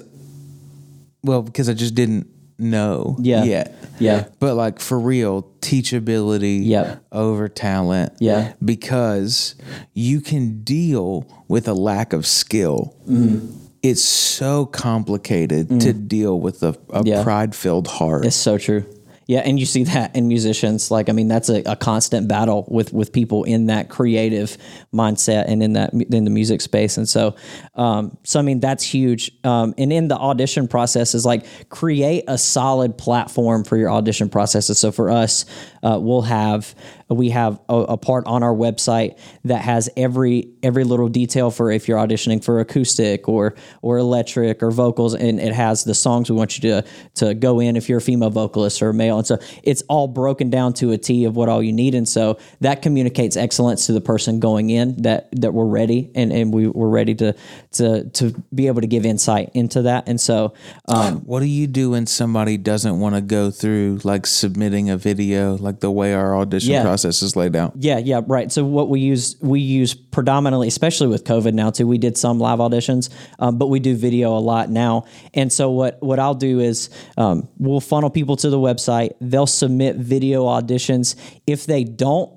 well, 1.24 1.42
because 1.42 1.68
I 1.70 1.74
just 1.74 1.96
didn't 1.96 2.28
know 2.58 3.18
Yeah. 3.20 3.44
yet. 3.44 3.76
Yeah. 4.00 4.26
But 4.40 4.56
like 4.56 4.80
for 4.80 5.00
real, 5.00 5.48
teachability 5.62 6.66
Yep. 6.66 7.04
over 7.12 7.48
talent. 7.50 8.14
Yeah. 8.20 8.54
Because 8.64 9.56
you 9.94 10.22
can 10.22 10.64
deal 10.64 11.26
with 11.48 11.68
a 11.68 11.74
lack 11.74 12.14
of 12.14 12.26
skill. 12.26 12.96
Mm-hmm. 13.10 13.48
It's 13.84 14.02
so 14.04 14.66
complicated 14.66 15.80
to 15.82 15.94
deal 15.94 16.40
with 16.40 16.64
a, 16.64 16.76
a 16.90 17.04
Yeah. 17.06 17.24
pride 17.24 17.54
filled 17.54 17.88
heart. 17.88 18.26
It's 18.26 18.36
so 18.36 18.58
true. 18.58 18.84
Yeah, 19.28 19.40
and 19.40 19.60
you 19.60 19.66
see 19.66 19.84
that 19.86 20.16
in 20.16 20.28
musicians. 20.28 20.92
Like, 20.92 21.10
I 21.10 21.12
mean, 21.12 21.28
that's 21.28 21.50
a, 21.50 21.64
a 21.66 21.76
constant 21.76 22.28
battle 22.28 22.66
with 22.68 22.94
with 22.94 23.12
people 23.12 23.44
in 23.44 23.68
that 23.68 23.90
creative 23.90 24.56
mindset 24.94 25.46
and 25.48 25.64
in 25.64 25.74
that 25.74 25.94
in 25.94 26.26
the 26.26 26.30
music 26.30 26.62
space. 26.62 26.98
And 26.98 27.10
so, 27.10 27.36
um, 27.74 28.18
so 28.24 28.40
I 28.40 28.44
mean, 28.44 28.60
that's 28.60 28.84
huge. 28.84 29.32
Um, 29.44 29.74
and 29.80 29.92
in 29.92 30.10
the 30.10 30.18
audition 30.18 30.68
process 30.68 31.16
is 31.16 31.26
like 31.26 31.70
create 31.70 32.26
a 32.28 32.38
solid 32.38 33.00
platform 33.00 33.64
for 33.64 33.78
your 33.78 33.90
audition 33.90 34.30
processes. 34.30 34.78
So 34.78 34.92
for 34.92 35.10
us, 35.10 35.46
uh, 35.86 36.00
we'll 36.00 36.24
have 36.24 36.76
we 37.10 37.30
have 37.30 37.60
a, 37.70 37.76
a 37.76 37.98
part 37.98 38.26
on 38.26 38.42
our 38.42 38.54
website 38.54 39.20
that 39.44 39.62
has 39.62 39.90
every 39.96 40.50
every 40.64 40.84
little 40.84 41.08
detail 41.08 41.52
for 41.52 41.72
if 41.72 41.88
you're 41.88 42.00
auditioning 42.00 42.44
for 42.44 42.60
acoustic 42.60 43.30
or 43.30 43.54
or 43.84 44.00
electric 44.00 44.64
or 44.64 44.72
vocals, 44.72 45.14
and 45.14 45.40
it 45.40 45.54
has 45.54 45.84
the 45.84 45.94
songs 45.94 46.30
we 46.30 46.36
want 46.36 46.58
you 46.58 46.62
to 46.70 46.88
to 47.14 47.34
go 47.36 47.60
in 47.60 47.76
if 47.76 47.88
you're 47.88 48.00
a 48.00 48.02
female 48.02 48.32
vocalist 48.32 48.82
or 48.82 48.90
a 48.90 48.94
male, 48.94 49.18
and 49.18 49.28
so 49.28 49.38
it's 49.64 49.84
all 49.84 50.08
broken 50.08 50.50
down 50.50 50.74
to 50.74 50.92
a 50.92 50.98
T 50.98 51.26
of 51.26 51.36
what 51.36 51.48
all 51.48 51.62
you 51.62 51.74
need, 51.74 51.94
and 51.94 52.10
so 52.10 52.40
that 52.62 52.82
communicates 52.82 53.38
excellence 53.38 53.86
to 53.86 53.94
the 53.94 54.02
person 54.02 54.40
going 54.40 54.72
in 54.72 55.02
that 55.04 55.30
that 55.34 55.54
we're 55.54 55.66
ready 55.66 56.10
and 56.16 56.34
and 56.34 56.54
we 56.54 56.68
we're 56.68 56.90
ready 56.90 57.14
to 57.16 57.36
to 57.74 58.10
to 58.10 58.34
be 58.54 58.66
able 58.68 58.82
to 58.82 58.88
give 58.88 59.06
insight 59.06 59.52
into 59.54 59.84
that, 59.84 60.08
and 60.08 60.20
so 60.20 60.54
um, 60.88 61.20
What 61.20 61.42
do 61.42 61.46
you 61.46 61.68
do 61.68 61.92
when 61.92 62.08
somebody 62.08 62.58
doesn't 62.58 63.00
want 63.00 63.16
to 63.16 63.22
go 63.22 63.52
through 63.52 64.00
like 64.04 64.26
submitting 64.26 64.90
a 64.90 64.98
video, 64.98 65.56
like 65.58 65.75
the 65.80 65.92
way 65.92 66.14
our 66.14 66.36
audition 66.38 66.72
Yeah. 66.74 66.84
process 66.84 67.22
is 67.22 67.36
laid 67.36 67.56
out? 67.56 67.74
Yeah, 67.78 67.98
yeah, 67.98 68.22
right. 68.28 68.52
So 68.52 68.64
what 68.66 68.90
we 68.90 69.00
use, 69.00 69.36
we 69.42 69.60
use 69.60 69.94
predominantly, 69.94 70.68
especially 70.68 71.08
with 71.08 71.24
COVID 71.24 71.54
now 71.54 71.70
too. 71.70 71.88
We 71.88 71.98
did 71.98 72.18
some 72.18 72.40
live 72.40 72.60
auditions, 72.60 73.10
um, 73.40 73.58
but 73.58 73.68
we 73.68 73.80
do 73.80 73.96
video 73.96 74.38
a 74.38 74.40
lot 74.40 74.70
now. 74.70 75.06
And 75.34 75.52
so 75.52 75.70
what 75.72 76.02
what 76.02 76.20
I'll 76.20 76.34
do 76.36 76.60
is 76.60 76.90
um, 77.18 77.48
we'll 77.58 77.80
funnel 77.82 78.10
people 78.10 78.36
to 78.38 78.50
the 78.50 78.60
website. 78.60 79.12
They'll 79.22 79.48
submit 79.48 79.98
video 79.98 80.46
auditions. 80.46 81.16
If 81.48 81.66
they 81.66 81.84
don't, 81.84 82.32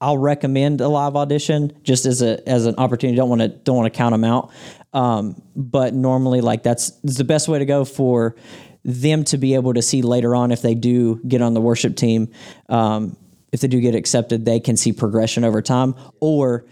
I'll 0.00 0.18
recommend 0.18 0.80
a 0.80 0.88
live 0.88 1.16
audition 1.16 1.72
just 1.82 2.06
as 2.06 2.22
a 2.22 2.48
as 2.48 2.66
an 2.66 2.76
opportunity. 2.78 3.16
Don't 3.16 3.28
want 3.28 3.40
to 3.40 3.48
don't 3.48 3.76
want 3.76 3.92
to 3.92 3.96
count 3.96 4.12
them 4.12 4.24
out. 4.24 4.50
Um, 4.94 5.42
but 5.54 5.92
normally, 5.92 6.40
like 6.40 6.62
that's, 6.62 6.90
that's 7.02 7.18
the 7.18 7.24
best 7.24 7.46
way 7.46 7.58
to 7.58 7.66
go 7.66 7.84
for 7.84 8.36
them 8.88 9.22
to 9.22 9.36
be 9.36 9.54
able 9.54 9.74
to 9.74 9.82
see 9.82 10.00
later 10.00 10.34
on 10.34 10.50
if 10.50 10.62
they 10.62 10.74
do 10.74 11.20
get 11.28 11.42
on 11.42 11.52
the 11.52 11.60
worship 11.60 11.94
team. 11.94 12.32
Um, 12.70 13.18
if 13.52 13.60
they 13.60 13.68
do 13.68 13.80
get 13.82 13.94
accepted, 13.94 14.46
they 14.46 14.60
can 14.60 14.78
see 14.78 14.94
progression 14.94 15.44
over 15.44 15.60
time, 15.60 15.94
or 16.20 16.64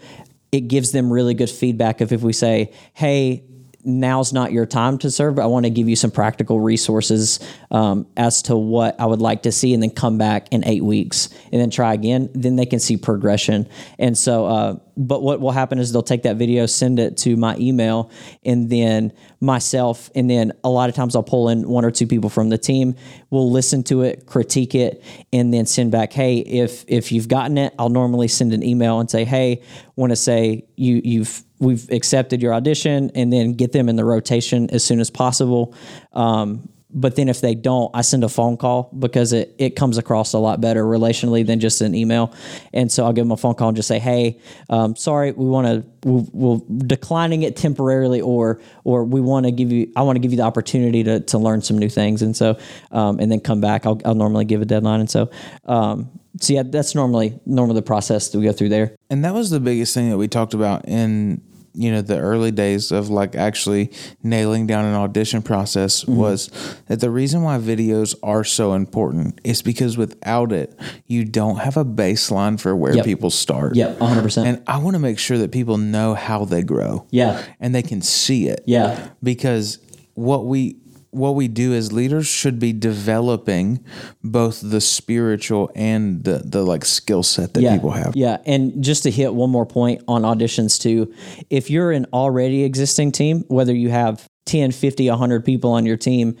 it 0.51 0.61
gives 0.61 0.91
them 0.91 1.13
really 1.13 1.35
good 1.35 1.49
feedback 1.49 2.01
of 2.01 2.11
if 2.11 2.23
we 2.23 2.33
say, 2.33 2.73
hey, 2.93 3.43
now's 3.87 4.33
not 4.33 4.51
your 4.51 4.65
time 4.65 4.97
to 4.97 5.09
serve. 5.09 5.39
I 5.39 5.45
want 5.45 5.65
to 5.65 5.69
give 5.69 5.87
you 5.87 5.95
some 5.95 6.11
practical 6.11 6.59
resources 6.59 7.39
um, 7.71 8.05
as 8.17 8.41
to 8.43 8.55
what 8.57 8.99
I 8.99 9.05
would 9.05 9.21
like 9.21 9.43
to 9.43 9.51
see, 9.51 9.73
and 9.73 9.81
then 9.81 9.89
come 9.89 10.17
back 10.17 10.47
in 10.51 10.65
eight 10.65 10.83
weeks 10.83 11.29
and 11.51 11.61
then 11.61 11.69
try 11.69 11.93
again. 11.93 12.29
Then 12.33 12.57
they 12.57 12.65
can 12.65 12.79
see 12.79 12.97
progression. 12.97 13.67
And 13.97 14.17
so, 14.17 14.45
uh, 14.45 14.75
but 14.97 15.23
what 15.23 15.39
will 15.39 15.51
happen 15.51 15.79
is 15.79 15.93
they'll 15.93 16.03
take 16.03 16.23
that 16.23 16.35
video, 16.35 16.65
send 16.65 16.99
it 16.99 17.17
to 17.17 17.37
my 17.37 17.55
email, 17.57 18.11
and 18.43 18.69
then 18.69 19.13
myself, 19.39 20.09
and 20.15 20.29
then 20.29 20.51
a 20.63 20.69
lot 20.69 20.89
of 20.89 20.95
times 20.95 21.15
I'll 21.15 21.23
pull 21.23 21.47
in 21.49 21.69
one 21.69 21.85
or 21.85 21.91
two 21.91 22.07
people 22.07 22.29
from 22.29 22.49
the 22.49 22.57
team. 22.57 22.95
We'll 23.29 23.49
listen 23.49 23.83
to 23.85 24.01
it, 24.01 24.25
critique 24.25 24.75
it, 24.75 25.03
and 25.31 25.53
then 25.53 25.65
send 25.65 25.91
back. 25.91 26.11
Hey, 26.11 26.39
if 26.39 26.83
if 26.87 27.11
you've 27.11 27.29
gotten 27.29 27.57
it, 27.57 27.73
I'll 27.79 27.89
normally 27.89 28.27
send 28.27 28.51
an 28.51 28.63
email 28.63 28.99
and 28.99 29.09
say, 29.09 29.23
hey, 29.23 29.61
want 29.95 30.11
to 30.11 30.15
say 30.17 30.65
you 30.75 31.01
you've 31.03 31.43
we've 31.59 31.89
accepted 31.91 32.41
your 32.41 32.53
audition, 32.53 33.11
and 33.15 33.31
then 33.31 33.53
get 33.53 33.71
them 33.71 33.89
in 33.89 33.95
the 33.95 34.05
rotation 34.05 34.69
as 34.71 34.83
soon 34.83 34.99
as 34.99 35.09
possible. 35.09 35.73
Um, 36.13 36.69
but 36.89 37.15
then 37.15 37.27
if 37.27 37.41
they 37.41 37.53
don't, 37.53 37.91
I 37.93 38.01
send 38.01 38.23
a 38.23 38.29
phone 38.29 38.55
call 38.55 38.89
because 38.97 39.33
it, 39.33 39.53
it 39.57 39.75
comes 39.75 39.97
across 39.97 40.33
a 40.33 40.39
lot 40.39 40.61
better 40.61 40.85
relationally 40.85 41.45
than 41.45 41.59
just 41.59 41.81
an 41.81 41.93
email. 41.93 42.33
And 42.73 42.89
so 42.89 43.05
I'll 43.05 43.13
give 43.13 43.25
them 43.25 43.31
a 43.33 43.37
phone 43.37 43.55
call 43.55 43.67
and 43.67 43.75
just 43.75 43.89
say, 43.89 43.99
hey, 43.99 44.39
um, 44.69 44.95
sorry, 44.95 45.33
we 45.33 45.45
want 45.45 45.67
to, 45.67 45.85
we'll, 46.05 46.65
declining 46.87 47.43
it 47.43 47.57
temporarily 47.57 48.21
or, 48.21 48.61
or 48.85 49.03
we 49.03 49.19
want 49.19 49.45
to 49.45 49.51
give 49.51 49.71
you, 49.71 49.91
I 49.97 50.03
want 50.03 50.15
to 50.15 50.21
give 50.21 50.31
you 50.31 50.37
the 50.37 50.43
opportunity 50.43 51.03
to, 51.03 51.19
to 51.19 51.37
learn 51.37 51.61
some 51.61 51.77
new 51.77 51.89
things. 51.89 52.21
And 52.21 52.35
so, 52.35 52.57
um, 52.91 53.19
and 53.19 53.29
then 53.31 53.41
come 53.41 53.59
back, 53.59 53.85
I'll, 53.85 53.99
I'll 54.05 54.15
normally 54.15 54.45
give 54.45 54.61
a 54.61 54.65
deadline. 54.65 55.01
And 55.01 55.09
so, 55.09 55.29
um, 55.65 56.09
so 56.39 56.53
yeah, 56.53 56.63
that's 56.63 56.95
normally, 56.95 57.37
normally 57.45 57.75
the 57.75 57.81
process 57.85 58.29
that 58.29 58.39
we 58.39 58.45
go 58.45 58.53
through 58.53 58.69
there. 58.69 58.95
And 59.09 59.25
that 59.25 59.33
was 59.33 59.49
the 59.49 59.59
biggest 59.59 59.93
thing 59.93 60.09
that 60.09 60.17
we 60.17 60.29
talked 60.29 60.53
about 60.53 60.87
in 60.87 61.41
you 61.77 61.91
know 61.91 62.01
the 62.01 62.17
early 62.17 62.51
days 62.51 62.91
of 62.91 63.09
like 63.09 63.35
actually 63.35 63.91
nailing 64.23 64.65
down 64.67 64.83
an 64.85 64.95
audition 64.95 65.41
process 65.41 66.03
Mm-hmm. 66.03 66.15
was 66.17 66.49
that 66.87 66.99
the 66.99 67.09
reason 67.09 67.43
why 67.43 67.57
videos 67.59 68.15
are 68.23 68.43
so 68.43 68.73
important 68.73 69.39
is 69.43 69.61
because 69.61 69.97
without 69.97 70.51
it 70.51 70.77
you 71.05 71.23
don't 71.23 71.57
have 71.57 71.77
a 71.77 71.85
baseline 71.85 72.59
for 72.59 72.75
where 72.75 72.95
Yep. 72.95 73.05
people 73.05 73.29
start 73.29 73.75
Yep. 73.75 73.99
hundred 73.99 74.23
percent. 74.23 74.47
and 74.47 74.63
i 74.67 74.77
want 74.77 74.95
to 74.95 74.99
make 74.99 75.19
sure 75.19 75.37
that 75.37 75.51
people 75.51 75.77
know 75.77 76.13
how 76.15 76.45
they 76.45 76.63
grow 76.63 77.05
Yeah. 77.11 77.41
and 77.59 77.73
they 77.75 77.83
can 77.83 78.01
see 78.01 78.47
it 78.47 78.61
Yeah. 78.65 79.09
because 79.21 79.79
what 80.15 80.45
we 80.45 80.77
what 81.17 81.35
we 81.35 81.47
do 81.47 81.73
as 81.73 81.91
leaders 81.91 82.27
should 82.27 82.59
be 82.59 82.73
developing 82.73 83.83
both 84.23 84.61
the 84.63 84.81
spiritual 84.81 85.71
and 85.75 86.23
the 86.23 86.41
the 86.45 86.63
like 86.63 86.85
skill 86.85 87.23
set 87.23 87.53
that 87.53 87.61
yeah. 87.61 87.73
people 87.73 87.91
have 87.91 88.15
Yeah, 88.15 88.37
and 88.45 88.83
just 88.83 89.03
to 89.03 89.11
hit 89.11 89.33
one 89.33 89.49
more 89.49 89.65
point 89.65 90.03
on 90.07 90.21
auditions 90.21 90.79
too, 90.81 91.13
if 91.49 91.69
you're 91.69 91.91
an 91.91 92.05
already 92.13 92.63
existing 92.63 93.11
team, 93.11 93.43
whether 93.47 93.73
you 93.73 93.89
have 93.89 94.27
10, 94.45 94.71
50, 94.71 95.09
100 95.09 95.45
people 95.45 95.71
on 95.73 95.85
your 95.85 95.97
team 95.97 96.37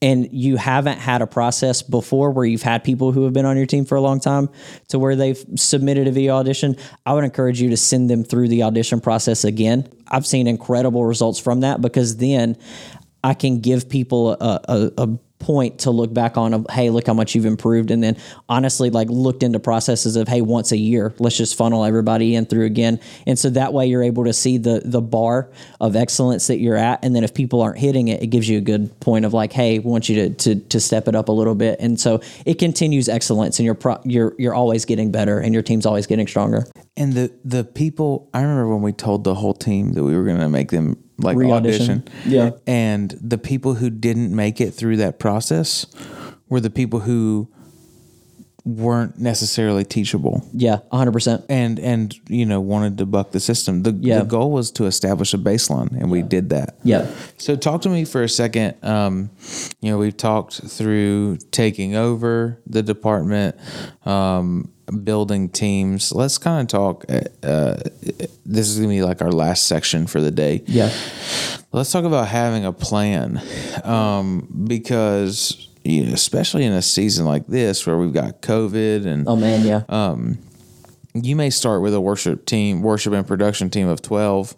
and 0.00 0.28
you 0.32 0.56
haven't 0.56 0.98
had 0.98 1.22
a 1.22 1.26
process 1.26 1.82
before 1.82 2.30
where 2.30 2.44
you've 2.44 2.62
had 2.62 2.84
people 2.84 3.10
who 3.10 3.24
have 3.24 3.32
been 3.32 3.44
on 3.44 3.56
your 3.56 3.66
team 3.66 3.84
for 3.84 3.96
a 3.96 4.00
long 4.00 4.20
time 4.20 4.48
to 4.88 4.98
where 4.98 5.16
they've 5.16 5.44
submitted 5.56 6.06
a 6.06 6.12
video 6.12 6.36
audition, 6.36 6.76
I 7.04 7.14
would 7.14 7.24
encourage 7.24 7.60
you 7.60 7.70
to 7.70 7.76
send 7.76 8.08
them 8.08 8.22
through 8.22 8.48
the 8.48 8.62
audition 8.62 9.00
process 9.00 9.44
again. 9.44 9.88
I've 10.06 10.26
seen 10.26 10.46
incredible 10.46 11.04
results 11.04 11.40
from 11.40 11.60
that 11.60 11.80
because 11.80 12.16
then 12.18 12.56
I 13.24 13.34
can 13.34 13.60
give 13.60 13.88
people 13.88 14.32
a, 14.32 14.60
a, 14.68 14.90
a 14.98 15.18
point 15.38 15.80
to 15.80 15.90
look 15.90 16.12
back 16.12 16.36
on 16.36 16.52
of 16.52 16.66
hey 16.70 16.90
look 16.90 17.06
how 17.06 17.14
much 17.14 17.34
you've 17.34 17.46
improved. 17.46 17.90
And 17.90 18.02
then 18.02 18.16
honestly 18.48 18.90
like 18.90 19.08
looked 19.08 19.42
into 19.42 19.60
processes 19.60 20.16
of 20.16 20.28
hey 20.28 20.40
once 20.40 20.72
a 20.72 20.76
year 20.76 21.14
let's 21.18 21.36
just 21.36 21.56
funnel 21.56 21.84
everybody 21.84 22.34
in 22.34 22.46
through 22.46 22.66
again. 22.66 23.00
And 23.26 23.38
so 23.38 23.50
that 23.50 23.72
way 23.72 23.86
you're 23.86 24.02
able 24.02 24.24
to 24.24 24.32
see 24.32 24.58
the 24.58 24.82
the 24.84 25.00
bar 25.00 25.50
of 25.80 25.96
excellence 25.96 26.48
that 26.48 26.58
you're 26.58 26.76
at. 26.76 27.04
And 27.04 27.14
then 27.14 27.24
if 27.24 27.34
people 27.34 27.62
aren't 27.62 27.78
hitting 27.78 28.08
it 28.08 28.22
it 28.22 28.28
gives 28.28 28.48
you 28.48 28.58
a 28.58 28.60
good 28.60 28.98
point 29.00 29.24
of 29.24 29.32
like 29.32 29.52
hey 29.52 29.78
we 29.78 29.90
want 29.90 30.08
you 30.08 30.28
to 30.28 30.34
to, 30.34 30.54
to 30.56 30.80
step 30.80 31.08
it 31.08 31.14
up 31.14 31.28
a 31.28 31.32
little 31.32 31.54
bit. 31.54 31.78
And 31.80 32.00
so 32.00 32.20
it 32.44 32.58
continues 32.58 33.08
excellence 33.08 33.58
and 33.58 33.66
you're 33.66 33.74
pro, 33.74 34.00
you're 34.04 34.34
you're 34.38 34.54
always 34.54 34.84
getting 34.84 35.12
better 35.12 35.38
and 35.38 35.54
your 35.54 35.62
team's 35.62 35.86
always 35.86 36.06
getting 36.06 36.26
stronger. 36.26 36.66
And 36.96 37.12
the 37.12 37.32
the 37.44 37.64
people, 37.64 38.28
I 38.34 38.42
remember 38.42 38.68
when 38.68 38.82
we 38.82 38.92
told 38.92 39.22
the 39.22 39.36
whole 39.36 39.54
team 39.54 39.92
that 39.92 40.02
we 40.02 40.16
were 40.16 40.24
going 40.24 40.40
to 40.40 40.48
make 40.48 40.70
them 40.70 40.96
like 41.18 41.36
Re-audition. 41.36 42.02
audition. 42.08 42.30
Yeah. 42.30 42.50
And 42.66 43.10
the 43.20 43.38
people 43.38 43.74
who 43.74 43.90
didn't 43.90 44.34
make 44.34 44.60
it 44.60 44.70
through 44.72 44.98
that 44.98 45.18
process 45.18 45.86
were 46.48 46.60
the 46.60 46.70
people 46.70 47.00
who 47.00 47.48
weren't 48.64 49.18
necessarily 49.18 49.82
teachable 49.82 50.46
yeah 50.52 50.78
100% 50.92 51.42
and 51.48 51.78
and 51.78 52.14
you 52.28 52.44
know 52.44 52.60
wanted 52.60 52.98
to 52.98 53.06
buck 53.06 53.30
the 53.30 53.40
system. 53.40 53.82
The, 53.82 53.92
Yeah. 53.92 54.18
the 54.18 54.24
goal 54.26 54.50
was 54.52 54.70
to 54.72 54.84
establish 54.84 55.32
a 55.32 55.38
baseline, 55.38 55.92
and 55.92 56.10
we 56.10 56.20
did 56.20 56.50
that. 56.50 56.76
yeah 56.84 57.06
So 57.38 57.56
talk 57.56 57.80
to 57.82 57.88
me 57.88 58.04
for 58.04 58.22
a 58.22 58.28
second. 58.28 58.74
Um, 58.84 59.30
you 59.80 59.90
know, 59.90 59.96
we've 59.96 60.16
talked 60.16 60.60
through 60.60 61.38
taking 61.50 61.94
over 61.96 62.60
the 62.66 62.82
department, 62.82 63.56
um, 64.04 64.70
building 65.04 65.48
teams. 65.48 66.12
Let's 66.12 66.38
kind 66.38 66.62
of 66.62 66.68
talk. 66.68 67.04
Uh, 67.42 67.76
this 68.46 68.68
is 68.68 68.76
gonna 68.76 68.88
be 68.88 69.02
like 69.02 69.22
our 69.22 69.32
last 69.32 69.66
section 69.66 70.06
for 70.06 70.20
the 70.20 70.30
day. 70.30 70.62
yeah 70.66 70.90
Let's 71.72 71.92
talk 71.92 72.04
about 72.04 72.28
having 72.28 72.64
a 72.64 72.72
plan, 72.72 73.42
um, 73.84 74.64
because 74.66 75.68
you 75.84 76.06
know, 76.06 76.12
especially 76.14 76.64
in 76.64 76.72
a 76.72 76.82
season 76.82 77.26
like 77.26 77.46
this 77.46 77.86
where 77.86 77.96
we've 77.98 78.12
got 78.12 78.40
COVID 78.42 79.06
and 79.06 79.28
oh 79.28 79.36
man 79.36 79.64
yeah 79.66 79.82
Um, 79.88 80.38
you 81.14 81.36
may 81.36 81.50
start 81.50 81.82
with 81.82 81.94
a 81.94 82.00
worship 82.00 82.46
team, 82.46 82.82
worship 82.82 83.12
and 83.12 83.26
production 83.26 83.68
team 83.70 83.86
of 83.88 84.00
twelve, 84.00 84.54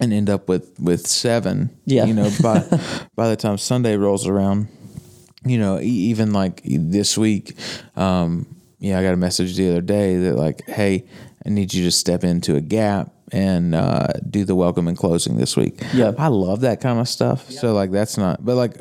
and 0.00 0.12
end 0.12 0.30
up 0.30 0.48
with 0.48 0.72
with 0.80 1.06
seven. 1.06 1.76
Yeah. 1.84 2.04
you 2.06 2.14
know 2.14 2.30
by 2.42 2.60
by 3.16 3.28
the 3.28 3.36
time 3.36 3.58
Sunday 3.58 3.96
rolls 3.96 4.26
around, 4.26 4.68
you 5.44 5.58
know 5.58 5.78
even 5.80 6.32
like 6.32 6.62
this 6.64 7.18
week, 7.18 7.54
um, 7.96 8.46
yeah, 8.84 8.98
I 8.98 9.02
got 9.02 9.14
a 9.14 9.16
message 9.16 9.56
the 9.56 9.70
other 9.70 9.80
day 9.80 10.16
that 10.16 10.36
like, 10.36 10.62
hey, 10.68 11.06
I 11.46 11.48
need 11.48 11.72
you 11.72 11.84
to 11.84 11.90
step 11.90 12.22
into 12.24 12.56
a 12.56 12.60
gap 12.60 13.10
and 13.32 13.74
uh, 13.74 14.08
do 14.30 14.44
the 14.44 14.54
welcome 14.54 14.86
and 14.86 14.96
closing 14.96 15.36
this 15.38 15.56
week. 15.56 15.80
Yeah. 15.94 16.12
I 16.18 16.28
love 16.28 16.60
that 16.60 16.80
kind 16.80 17.00
of 17.00 17.08
stuff. 17.08 17.50
So 17.50 17.72
like 17.72 17.90
that's 17.90 18.16
not, 18.18 18.44
but 18.44 18.54
like, 18.56 18.76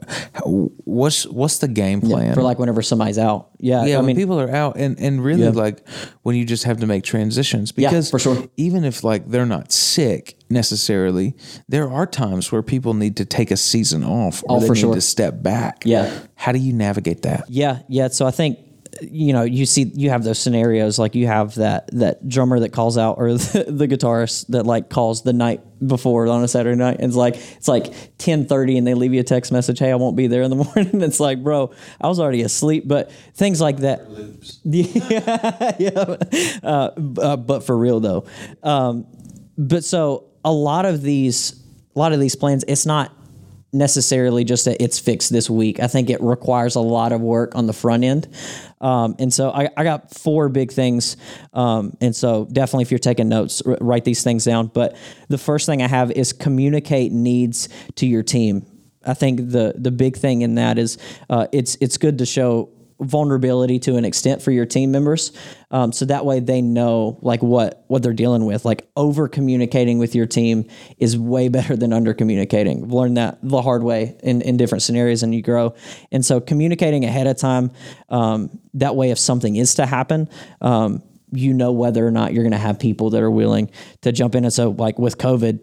what's 0.45 1.25
what's 1.27 1.57
the 1.59 1.67
game 1.67 2.01
plan 2.01 2.33
for 2.35 2.41
like 2.43 2.59
whenever 2.59 2.81
somebody's 2.81 3.17
out 3.17 3.49
yeah 3.59 3.85
yeah, 3.85 3.95
i 3.95 3.97
when 3.97 4.07
mean 4.07 4.15
people 4.15 4.39
are 4.39 4.49
out, 4.49 4.75
and 4.77 4.99
and 4.99 5.23
really 5.23 5.43
Yeah. 5.43 5.49
like 5.49 5.87
when 6.23 6.35
you 6.35 6.45
just 6.45 6.65
have 6.65 6.79
to 6.81 6.87
make 6.87 7.03
transitions 7.03 7.71
because 7.71 8.11
for 8.11 8.19
sure. 8.19 8.45
even 8.57 8.83
if 8.83 9.03
like 9.03 9.27
they're 9.29 9.45
not 9.45 9.71
sick 9.71 10.37
necessarily, 10.49 11.35
there 11.67 11.89
are 11.89 12.05
times 12.05 12.51
where 12.51 12.61
people 12.61 12.93
need 12.93 13.15
to 13.17 13.25
take 13.25 13.49
a 13.51 13.57
season 13.57 14.03
off 14.03 14.43
or 14.43 14.57
Oh, 14.57 14.59
they 14.59 14.67
for 14.67 14.73
need 14.75 14.81
sure. 14.81 14.93
to 14.95 15.01
step 15.01 15.41
back. 15.41 15.83
Yeah. 15.85 16.11
how 16.35 16.51
do 16.51 16.59
you 16.59 16.73
navigate 16.73 17.21
that? 17.23 17.45
Yeah, 17.49 17.79
yeah. 17.87 18.09
So 18.09 18.25
I 18.27 18.31
think 18.31 18.59
you 19.01 19.33
know 19.33 19.43
you 19.43 19.65
see 19.65 19.83
you 19.95 20.09
have 20.09 20.23
those 20.23 20.39
scenarios 20.39 20.99
like 20.99 21.15
you 21.15 21.27
have 21.27 21.55
that 21.55 21.87
that 21.93 22.27
drummer 22.27 22.59
that 22.59 22.69
calls 22.69 22.97
out 22.97 23.17
or 23.17 23.33
the, 23.33 23.65
the 23.67 23.87
guitarist 23.87 24.47
that 24.47 24.65
like 24.65 24.89
calls 24.89 25.23
the 25.23 25.33
night 25.33 25.61
before 25.85 26.27
on 26.27 26.43
a 26.43 26.47
Saturday 26.47 26.77
night. 26.77 26.97
And 26.99 27.05
it's 27.05 27.15
like 27.15 27.35
it's 27.35 27.67
like 27.67 28.17
ten 28.17 28.45
thirty 28.45 28.77
and 28.77 28.85
they 28.85 28.93
leave 28.93 29.13
you 29.13 29.19
a 29.19 29.23
text 29.23 29.51
message 29.51 29.79
hey 29.79 29.91
I 29.91 29.95
won't 29.95 30.15
be 30.15 30.27
there 30.27 30.41
in 30.43 30.49
the 30.49 30.55
morning. 30.75 31.01
It's 31.01 31.19
like 31.19 31.43
bro 31.43 31.71
I 31.99 32.07
was 32.07 32.19
already 32.19 32.41
asleep 32.41 32.87
but 32.87 33.11
things 33.33 33.61
like 33.61 33.77
that. 33.77 34.01
Yeah 34.63 35.75
yeah. 35.79 36.15
Uh, 36.63 36.89
uh, 37.21 37.37
but 37.37 37.61
for 37.63 37.77
real 37.77 37.99
though. 37.99 38.25
Um, 38.61 39.05
but 39.57 39.83
so 39.83 40.25
a 40.45 40.51
lot 40.51 40.85
of 40.85 41.01
these 41.01 41.61
a 41.95 41.99
lot 41.99 42.13
of 42.13 42.19
these 42.19 42.35
plans 42.35 42.63
it's 42.67 42.85
not 42.85 43.11
necessarily 43.73 44.43
just 44.43 44.65
that 44.65 44.81
it's 44.81 44.99
fixed 44.99 45.31
this 45.31 45.49
week. 45.49 45.79
I 45.79 45.87
think 45.87 46.09
it 46.09 46.21
requires 46.21 46.75
a 46.75 46.79
lot 46.79 47.11
of 47.11 47.21
work 47.21 47.55
on 47.55 47.65
the 47.65 47.73
front 47.73 48.03
end. 48.03 48.27
Um, 48.79 49.15
and 49.19 49.33
so 49.33 49.49
I, 49.49 49.69
I 49.75 49.83
got 49.83 50.13
four 50.13 50.47
big 50.49 50.71
things. 50.71 51.17
Um, 51.53 51.97
and 51.99 52.15
so 52.15 52.45
definitely 52.51 52.83
if 52.83 52.91
you're 52.91 52.99
taking 52.99 53.29
notes, 53.29 53.61
r- 53.65 53.77
write 53.81 54.05
these 54.05 54.23
things 54.23 54.45
down. 54.45 54.67
But 54.67 54.95
the 55.27 55.37
first 55.37 55.65
thing 55.65 55.81
I 55.81 55.87
have 55.87 56.11
is 56.11 56.33
communicate 56.33 57.11
needs 57.11 57.69
to 57.95 58.05
your 58.05 58.23
team. 58.23 58.65
I 59.05 59.13
think 59.13 59.51
the 59.51 59.73
the 59.75 59.91
big 59.91 60.15
thing 60.15 60.43
in 60.43 60.55
that 60.55 60.77
is 60.77 60.97
uh, 61.29 61.47
it's 61.51 61.75
it's 61.81 61.97
good 61.97 62.19
to 62.19 62.25
show 62.25 62.69
vulnerability 63.03 63.79
to 63.79 63.95
an 63.97 64.05
extent 64.05 64.41
for 64.41 64.51
your 64.51 64.65
team 64.65 64.91
members. 64.91 65.31
Um, 65.71 65.91
so 65.91 66.05
that 66.05 66.25
way 66.25 66.39
they 66.39 66.61
know 66.61 67.17
like 67.21 67.41
what 67.41 67.83
what 67.87 68.03
they're 68.03 68.13
dealing 68.13 68.45
with. 68.45 68.65
Like 68.65 68.87
over 68.95 69.27
communicating 69.27 69.99
with 69.99 70.15
your 70.15 70.25
team 70.25 70.67
is 70.97 71.17
way 71.17 71.49
better 71.49 71.75
than 71.75 71.93
under 71.93 72.13
communicating. 72.13 72.83
I've 72.83 72.91
learned 72.91 73.17
that 73.17 73.39
the 73.41 73.61
hard 73.61 73.83
way 73.83 74.17
in, 74.23 74.41
in 74.41 74.57
different 74.57 74.83
scenarios 74.83 75.23
and 75.23 75.33
you 75.33 75.41
grow. 75.41 75.75
And 76.11 76.25
so 76.25 76.39
communicating 76.39 77.05
ahead 77.05 77.27
of 77.27 77.37
time 77.37 77.71
um, 78.09 78.59
that 78.75 78.95
way 78.95 79.11
if 79.11 79.19
something 79.19 79.55
is 79.55 79.75
to 79.75 79.85
happen 79.85 80.29
um, 80.61 81.03
you 81.31 81.53
know 81.53 81.71
whether 81.71 82.05
or 82.05 82.11
not 82.11 82.33
you're 82.33 82.43
going 82.43 82.51
to 82.51 82.57
have 82.57 82.79
people 82.79 83.09
that 83.11 83.21
are 83.21 83.31
willing 83.31 83.71
to 84.01 84.11
jump 84.11 84.35
in. 84.35 84.43
And 84.43 84.53
so 84.53 84.69
like 84.69 84.99
with 84.99 85.17
covid 85.17 85.59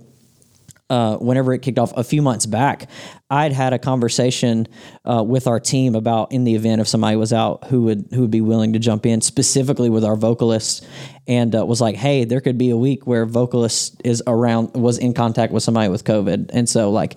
uh, 0.90 1.16
whenever 1.18 1.54
it 1.54 1.60
kicked 1.60 1.78
off 1.78 1.92
a 1.96 2.02
few 2.02 2.20
months 2.20 2.46
back, 2.46 2.90
I'd 3.30 3.52
had 3.52 3.72
a 3.72 3.78
conversation 3.78 4.66
uh, 5.04 5.22
with 5.22 5.46
our 5.46 5.60
team 5.60 5.94
about 5.94 6.32
in 6.32 6.42
the 6.44 6.56
event 6.56 6.80
if 6.80 6.88
somebody 6.88 7.16
was 7.16 7.32
out 7.32 7.64
who 7.68 7.82
would 7.84 8.08
who 8.12 8.22
would 8.22 8.30
be 8.30 8.40
willing 8.40 8.72
to 8.72 8.78
jump 8.80 9.06
in, 9.06 9.20
specifically 9.20 9.88
with 9.88 10.04
our 10.04 10.16
vocalists, 10.16 10.84
and 11.28 11.54
uh, 11.54 11.64
was 11.64 11.80
like, 11.80 11.94
hey, 11.94 12.24
there 12.24 12.40
could 12.40 12.58
be 12.58 12.70
a 12.70 12.76
week 12.76 13.06
where 13.06 13.24
vocalist 13.24 14.02
is 14.04 14.22
around 14.26 14.74
was 14.74 14.98
in 14.98 15.14
contact 15.14 15.52
with 15.52 15.62
somebody 15.62 15.88
with 15.88 16.04
COVID, 16.04 16.50
and 16.52 16.68
so 16.68 16.90
like 16.90 17.16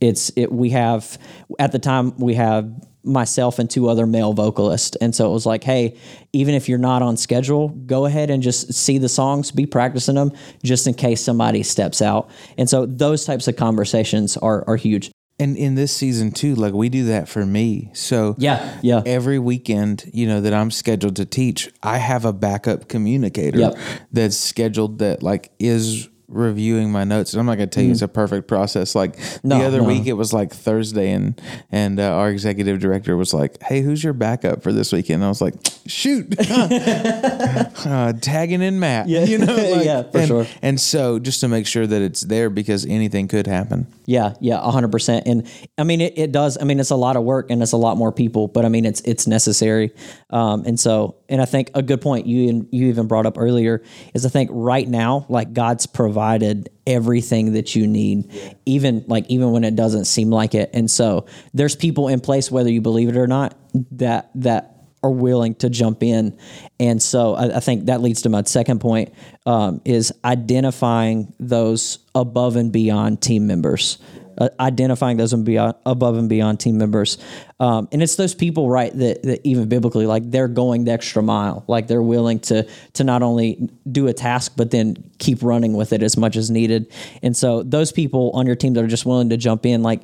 it's 0.00 0.30
it 0.36 0.52
we 0.52 0.70
have 0.70 1.18
at 1.58 1.72
the 1.72 1.78
time 1.78 2.16
we 2.18 2.34
have 2.34 2.70
myself 3.06 3.58
and 3.58 3.70
two 3.70 3.88
other 3.88 4.06
male 4.06 4.32
vocalists 4.32 4.96
and 5.00 5.14
so 5.14 5.28
it 5.28 5.32
was 5.32 5.46
like 5.46 5.62
hey 5.64 5.96
even 6.32 6.54
if 6.54 6.68
you're 6.68 6.78
not 6.78 7.02
on 7.02 7.16
schedule 7.16 7.68
go 7.86 8.04
ahead 8.04 8.30
and 8.30 8.42
just 8.42 8.72
see 8.74 8.98
the 8.98 9.08
songs 9.08 9.50
be 9.52 9.64
practicing 9.64 10.16
them 10.16 10.32
just 10.64 10.86
in 10.86 10.94
case 10.94 11.20
somebody 11.22 11.62
steps 11.62 12.02
out 12.02 12.28
and 12.58 12.68
so 12.68 12.84
those 12.86 13.24
types 13.24 13.46
of 13.48 13.56
conversations 13.56 14.36
are 14.38 14.64
are 14.68 14.76
huge 14.76 15.10
And 15.38 15.56
in 15.56 15.74
this 15.74 15.92
season 15.94 16.32
too, 16.32 16.54
like 16.54 16.72
we 16.72 16.88
do 16.88 17.04
that 17.12 17.28
for 17.28 17.44
me. 17.44 17.90
So 17.92 18.34
yeah 18.38 18.80
yeah 18.82 19.02
every 19.04 19.38
weekend, 19.38 20.10
you 20.14 20.26
know, 20.26 20.40
that 20.40 20.54
I'm 20.54 20.70
scheduled 20.70 21.16
to 21.16 21.26
teach, 21.26 21.70
I 21.82 21.98
have 21.98 22.24
a 22.24 22.32
backup 22.32 22.88
communicator 22.88 23.58
Yep. 23.58 23.78
that's 24.12 24.36
scheduled 24.38 24.98
that 25.00 25.22
like 25.22 25.52
is 25.58 26.08
reviewing 26.28 26.90
my 26.90 27.04
notes. 27.04 27.32
And 27.32 27.40
I'm 27.40 27.46
not 27.46 27.56
going 27.56 27.68
to 27.68 27.74
tell 27.74 27.84
you 27.84 27.92
it's 27.92 28.02
a 28.02 28.08
perfect 28.08 28.48
process. 28.48 28.94
Like. 28.94 29.18
No, 29.42 29.58
the 29.58 29.64
other 29.64 29.80
no. 29.80 29.88
week, 29.88 30.06
it 30.06 30.14
was 30.14 30.32
like 30.32 30.52
Thursday, 30.52 31.12
and 31.12 31.40
and 31.70 32.00
uh, 32.00 32.14
our 32.14 32.30
executive 32.30 32.80
director 32.80 33.16
was 33.16 33.32
like, 33.32 33.62
"Hey, 33.62 33.80
who's 33.80 34.02
your 34.02 34.12
backup 34.12 34.62
for 34.62 34.72
this 34.72 34.92
weekend?" 34.92 35.16
And 35.16 35.24
I 35.24 35.28
was 35.28 35.40
like, 35.40 35.54
"Shoot, 35.86 36.34
uh, 36.50 38.12
tagging 38.20 38.62
in 38.62 38.80
Matt." 38.80 39.08
Yeah. 39.08 39.24
you 39.24 39.38
know, 39.38 39.54
like, 39.54 39.84
Yeah, 39.84 40.02
for 40.02 40.18
and, 40.18 40.28
sure. 40.28 40.46
And 40.62 40.80
so 40.80 41.18
just 41.18 41.40
to 41.40 41.48
make 41.48 41.66
sure 41.66 41.86
that 41.86 42.02
it's 42.02 42.22
there 42.22 42.50
because 42.50 42.86
anything 42.86 43.28
could 43.28 43.46
happen. 43.46 43.86
Yeah, 44.06 44.34
yeah, 44.40 44.60
hundred 44.60 44.92
percent. 44.92 45.26
And 45.26 45.48
I 45.78 45.84
mean, 45.84 46.00
it, 46.00 46.16
it 46.16 46.32
does. 46.32 46.58
I 46.60 46.64
mean, 46.64 46.80
it's 46.80 46.90
a 46.90 46.96
lot 46.96 47.16
of 47.16 47.24
work 47.24 47.50
and 47.50 47.62
it's 47.62 47.72
a 47.72 47.76
lot 47.76 47.96
more 47.96 48.12
people, 48.12 48.48
but 48.48 48.64
I 48.64 48.68
mean, 48.68 48.84
it's 48.84 49.00
it's 49.02 49.26
necessary. 49.26 49.92
Um, 50.30 50.64
and 50.64 50.78
so, 50.78 51.16
and 51.28 51.42
I 51.42 51.44
think 51.44 51.70
a 51.74 51.82
good 51.82 52.00
point 52.00 52.26
you 52.26 52.68
you 52.70 52.86
even 52.86 53.06
brought 53.06 53.26
up 53.26 53.36
earlier 53.38 53.82
is 54.14 54.24
I 54.24 54.28
think 54.28 54.50
right 54.52 54.88
now, 54.88 55.26
like 55.28 55.52
God's 55.52 55.86
provided 56.16 56.70
everything 56.86 57.52
that 57.52 57.76
you 57.76 57.86
need, 57.86 58.24
even 58.64 59.04
like 59.06 59.26
even 59.28 59.52
when 59.52 59.64
it 59.64 59.76
doesn't 59.76 60.06
seem 60.06 60.30
like 60.30 60.54
it. 60.54 60.70
And 60.72 60.90
so, 60.90 61.26
there's 61.52 61.76
people 61.76 62.08
in 62.08 62.20
place, 62.20 62.50
whether 62.50 62.70
you 62.70 62.80
believe 62.80 63.10
it 63.10 63.18
or 63.18 63.26
not, 63.26 63.54
that 63.90 64.30
that 64.36 64.76
are 65.02 65.10
willing 65.10 65.54
to 65.56 65.68
jump 65.68 66.02
in. 66.02 66.38
And 66.80 67.02
so 67.02 67.34
I, 67.34 67.58
I 67.58 67.60
think 67.60 67.84
that 67.84 68.00
leads 68.00 68.22
to 68.22 68.30
my 68.30 68.42
second 68.44 68.80
point 68.80 69.12
um, 69.44 69.82
is 69.84 70.10
identifying 70.24 71.34
those 71.38 71.98
above 72.14 72.56
and 72.56 72.72
beyond 72.72 73.20
team 73.20 73.46
members. 73.46 73.98
Uh, 74.38 74.48
identifying 74.60 75.16
those 75.16 75.32
and 75.32 75.44
beyond, 75.44 75.74
above 75.86 76.16
and 76.16 76.28
beyond 76.28 76.60
team 76.60 76.76
members, 76.76 77.18
um, 77.58 77.88
and 77.92 78.02
it's 78.02 78.16
those 78.16 78.34
people, 78.34 78.68
right? 78.68 78.92
That, 78.96 79.22
that 79.22 79.40
even 79.46 79.68
biblically, 79.68 80.06
like 80.06 80.30
they're 80.30 80.48
going 80.48 80.84
the 80.84 80.92
extra 80.92 81.22
mile, 81.22 81.64
like 81.68 81.86
they're 81.86 82.02
willing 82.02 82.40
to 82.40 82.68
to 82.94 83.04
not 83.04 83.22
only 83.22 83.70
do 83.90 84.08
a 84.08 84.12
task 84.12 84.52
but 84.56 84.70
then 84.70 85.10
keep 85.18 85.42
running 85.42 85.74
with 85.74 85.92
it 85.92 86.02
as 86.02 86.16
much 86.16 86.36
as 86.36 86.50
needed. 86.50 86.92
And 87.22 87.36
so 87.36 87.62
those 87.62 87.92
people 87.92 88.30
on 88.34 88.46
your 88.46 88.56
team 88.56 88.74
that 88.74 88.84
are 88.84 88.88
just 88.88 89.06
willing 89.06 89.30
to 89.30 89.36
jump 89.36 89.64
in, 89.64 89.82
like 89.82 90.02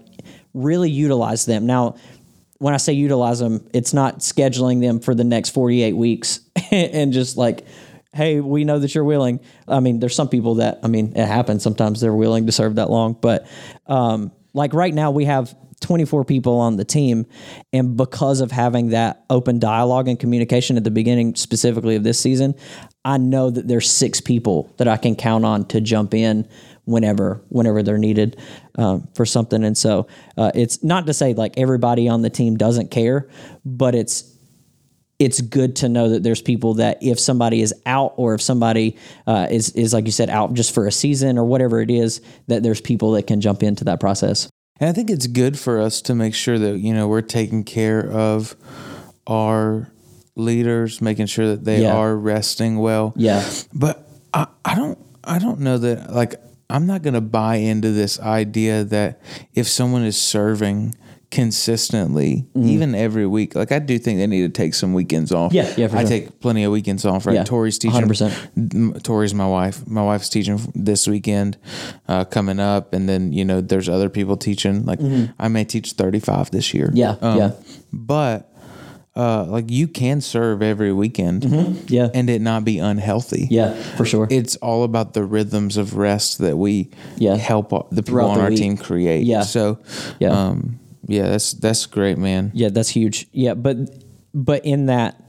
really 0.54 0.90
utilize 0.90 1.46
them. 1.46 1.66
Now, 1.66 1.96
when 2.58 2.74
I 2.74 2.76
say 2.76 2.92
utilize 2.92 3.40
them, 3.40 3.66
it's 3.72 3.92
not 3.92 4.20
scheduling 4.20 4.80
them 4.80 5.00
for 5.00 5.14
the 5.14 5.24
next 5.24 5.50
48 5.50 5.94
weeks 5.94 6.40
and 6.70 7.12
just 7.12 7.36
like, 7.36 7.66
hey, 8.14 8.40
we 8.40 8.64
know 8.64 8.78
that 8.78 8.94
you're 8.94 9.04
willing. 9.04 9.40
I 9.66 9.80
mean, 9.80 10.00
there's 10.00 10.14
some 10.14 10.28
people 10.28 10.56
that, 10.56 10.80
I 10.82 10.88
mean, 10.88 11.12
it 11.16 11.26
happens 11.26 11.62
sometimes 11.62 12.00
they're 12.00 12.14
willing 12.14 12.46
to 12.46 12.52
serve 12.52 12.74
that 12.76 12.90
long, 12.90 13.16
but 13.20 13.46
um, 13.86 14.32
like 14.52 14.74
right 14.74 14.92
now 14.92 15.10
we 15.10 15.24
have 15.24 15.54
24 15.80 16.24
people 16.24 16.58
on 16.58 16.76
the 16.76 16.84
team. 16.84 17.26
And 17.72 17.96
because 17.96 18.40
of 18.40 18.50
having 18.50 18.90
that 18.90 19.24
open 19.28 19.58
dialogue 19.58 20.08
and 20.08 20.18
communication 20.18 20.76
at 20.76 20.84
the 20.84 20.90
beginning, 20.90 21.34
specifically 21.34 21.96
of 21.96 22.04
this 22.04 22.18
season, 22.18 22.54
I 23.04 23.18
know 23.18 23.50
that 23.50 23.68
there's 23.68 23.90
six 23.90 24.20
people 24.20 24.72
that 24.76 24.88
I 24.88 24.96
can 24.96 25.16
count 25.16 25.44
on 25.44 25.66
to 25.68 25.80
jump 25.80 26.14
in 26.14 26.48
whenever 26.84 27.40
whenever 27.48 27.82
they're 27.82 27.98
needed 27.98 28.38
um, 28.76 29.08
for 29.14 29.24
something. 29.26 29.62
And 29.64 29.76
so 29.76 30.06
uh, 30.36 30.50
it's 30.54 30.82
not 30.82 31.06
to 31.06 31.14
say 31.14 31.34
like 31.34 31.54
everybody 31.56 32.08
on 32.08 32.22
the 32.22 32.30
team 32.30 32.56
doesn't 32.56 32.90
care, 32.90 33.28
but 33.64 33.94
it's 33.94 34.31
it's 35.24 35.40
good 35.40 35.76
to 35.76 35.88
know 35.88 36.08
that 36.10 36.22
there's 36.22 36.42
people 36.42 36.74
that 36.74 36.98
if 37.00 37.18
somebody 37.20 37.60
is 37.62 37.72
out 37.86 38.12
or 38.16 38.34
if 38.34 38.42
somebody 38.42 38.96
uh, 39.26 39.46
is 39.50 39.70
is 39.70 39.92
like 39.92 40.06
you 40.06 40.12
said 40.12 40.28
out 40.30 40.52
just 40.54 40.74
for 40.74 40.86
a 40.86 40.92
season 40.92 41.38
or 41.38 41.44
whatever 41.44 41.80
it 41.80 41.90
is, 41.90 42.20
that 42.48 42.62
there's 42.62 42.80
people 42.80 43.12
that 43.12 43.26
can 43.26 43.40
jump 43.40 43.62
into 43.62 43.84
that 43.84 44.00
process. 44.00 44.48
And 44.80 44.88
I 44.90 44.92
think 44.92 45.10
it's 45.10 45.28
good 45.28 45.58
for 45.58 45.80
us 45.80 46.02
to 46.02 46.14
make 46.14 46.34
sure 46.34 46.58
that, 46.58 46.78
you 46.78 46.92
know, 46.92 47.06
we're 47.06 47.20
taking 47.22 47.62
care 47.62 48.10
of 48.10 48.56
our 49.28 49.92
leaders, 50.34 51.00
making 51.00 51.26
sure 51.26 51.46
that 51.48 51.64
they 51.64 51.82
Yeah. 51.82 51.94
are 51.96 52.16
resting 52.16 52.78
well. 52.78 53.12
Yeah. 53.16 53.48
But 53.72 54.08
I, 54.34 54.46
I 54.64 54.74
don't 54.74 54.98
I 55.24 55.38
don't 55.38 55.60
know 55.60 55.78
that 55.78 56.12
like 56.12 56.34
I'm 56.68 56.86
not 56.86 57.02
gonna 57.02 57.20
buy 57.20 57.56
into 57.56 57.92
this 57.92 58.18
idea 58.18 58.82
that 58.84 59.20
if 59.54 59.68
someone 59.68 60.02
is 60.04 60.16
serving 60.20 60.94
consistently, 61.32 62.46
even 62.54 62.94
every 62.94 63.26
week, 63.26 63.54
like 63.54 63.72
I 63.72 63.78
do 63.78 63.98
think 63.98 64.18
they 64.18 64.26
need 64.26 64.42
to 64.42 64.48
take 64.48 64.74
some 64.74 64.92
weekends 64.92 65.32
off. 65.32 65.52
Mm-hmm. 65.52 65.80
Yeah, 65.80 65.88
yeah, 65.88 65.96
I 65.98 66.00
sure. 66.02 66.08
take 66.08 66.40
plenty 66.40 66.62
of 66.64 66.70
weekends 66.72 67.04
off, 67.04 67.26
right? 67.26 67.34
Yeah, 67.34 67.44
Tori's 67.44 67.78
teaching 67.78 68.00
100%. 68.02 69.02
Tori's 69.02 69.34
my 69.34 69.46
wife. 69.46 69.86
My 69.86 70.04
wife's 70.04 70.28
teaching 70.28 70.60
this 70.74 71.08
weekend 71.08 71.56
uh, 72.08 72.24
coming 72.26 72.60
up, 72.60 72.92
and 72.92 73.08
then 73.08 73.32
you 73.32 73.44
know 73.44 73.60
there's 73.60 73.88
other 73.88 74.08
people 74.08 74.36
teaching. 74.36 74.84
Like 74.84 75.00
I 75.38 75.48
may 75.48 75.64
teach 75.64 75.92
35 75.92 76.50
this 76.50 76.72
year. 76.74 76.88
Mm-hmm. 76.88 76.96
Yeah, 76.96 77.16
Um, 77.20 77.38
yeah. 77.38 77.50
But 77.92 78.48
uh, 79.14 79.44
like 79.44 79.70
you 79.70 79.88
can 79.88 80.20
serve 80.20 80.62
every 80.62 80.92
weekend, 80.92 81.44
Yeah. 81.90 82.08
and 82.14 82.30
it 82.30 82.40
not 82.40 82.64
be 82.64 82.78
unhealthy. 82.78 83.46
yeah, 83.50 83.74
for 83.96 84.04
sure. 84.04 84.26
It's 84.30 84.56
all 84.56 84.84
about 84.84 85.12
the 85.14 85.24
rhythms 85.24 85.76
of 85.76 85.96
rest 85.96 86.38
that 86.38 86.56
we 86.56 86.90
Yeah. 87.16 87.36
help 87.36 87.70
the 87.70 88.02
people 88.02 88.02
Throughout 88.02 88.30
on 88.30 88.36
the 88.38 88.42
our 88.44 88.48
week. 88.50 88.58
team 88.58 88.76
create. 88.76 89.26
Yeah. 89.26 89.42
So 89.42 89.78
Yeah. 90.18 90.30
um, 90.30 90.78
yeah, 91.06 91.28
that's 91.28 91.52
that's 91.52 91.86
great, 91.86 92.18
man. 92.18 92.50
Yeah, 92.54 92.68
that's 92.68 92.88
huge. 92.88 93.26
Yeah, 93.32 93.54
but 93.54 93.76
but 94.34 94.64
in 94.64 94.86
that, 94.86 95.20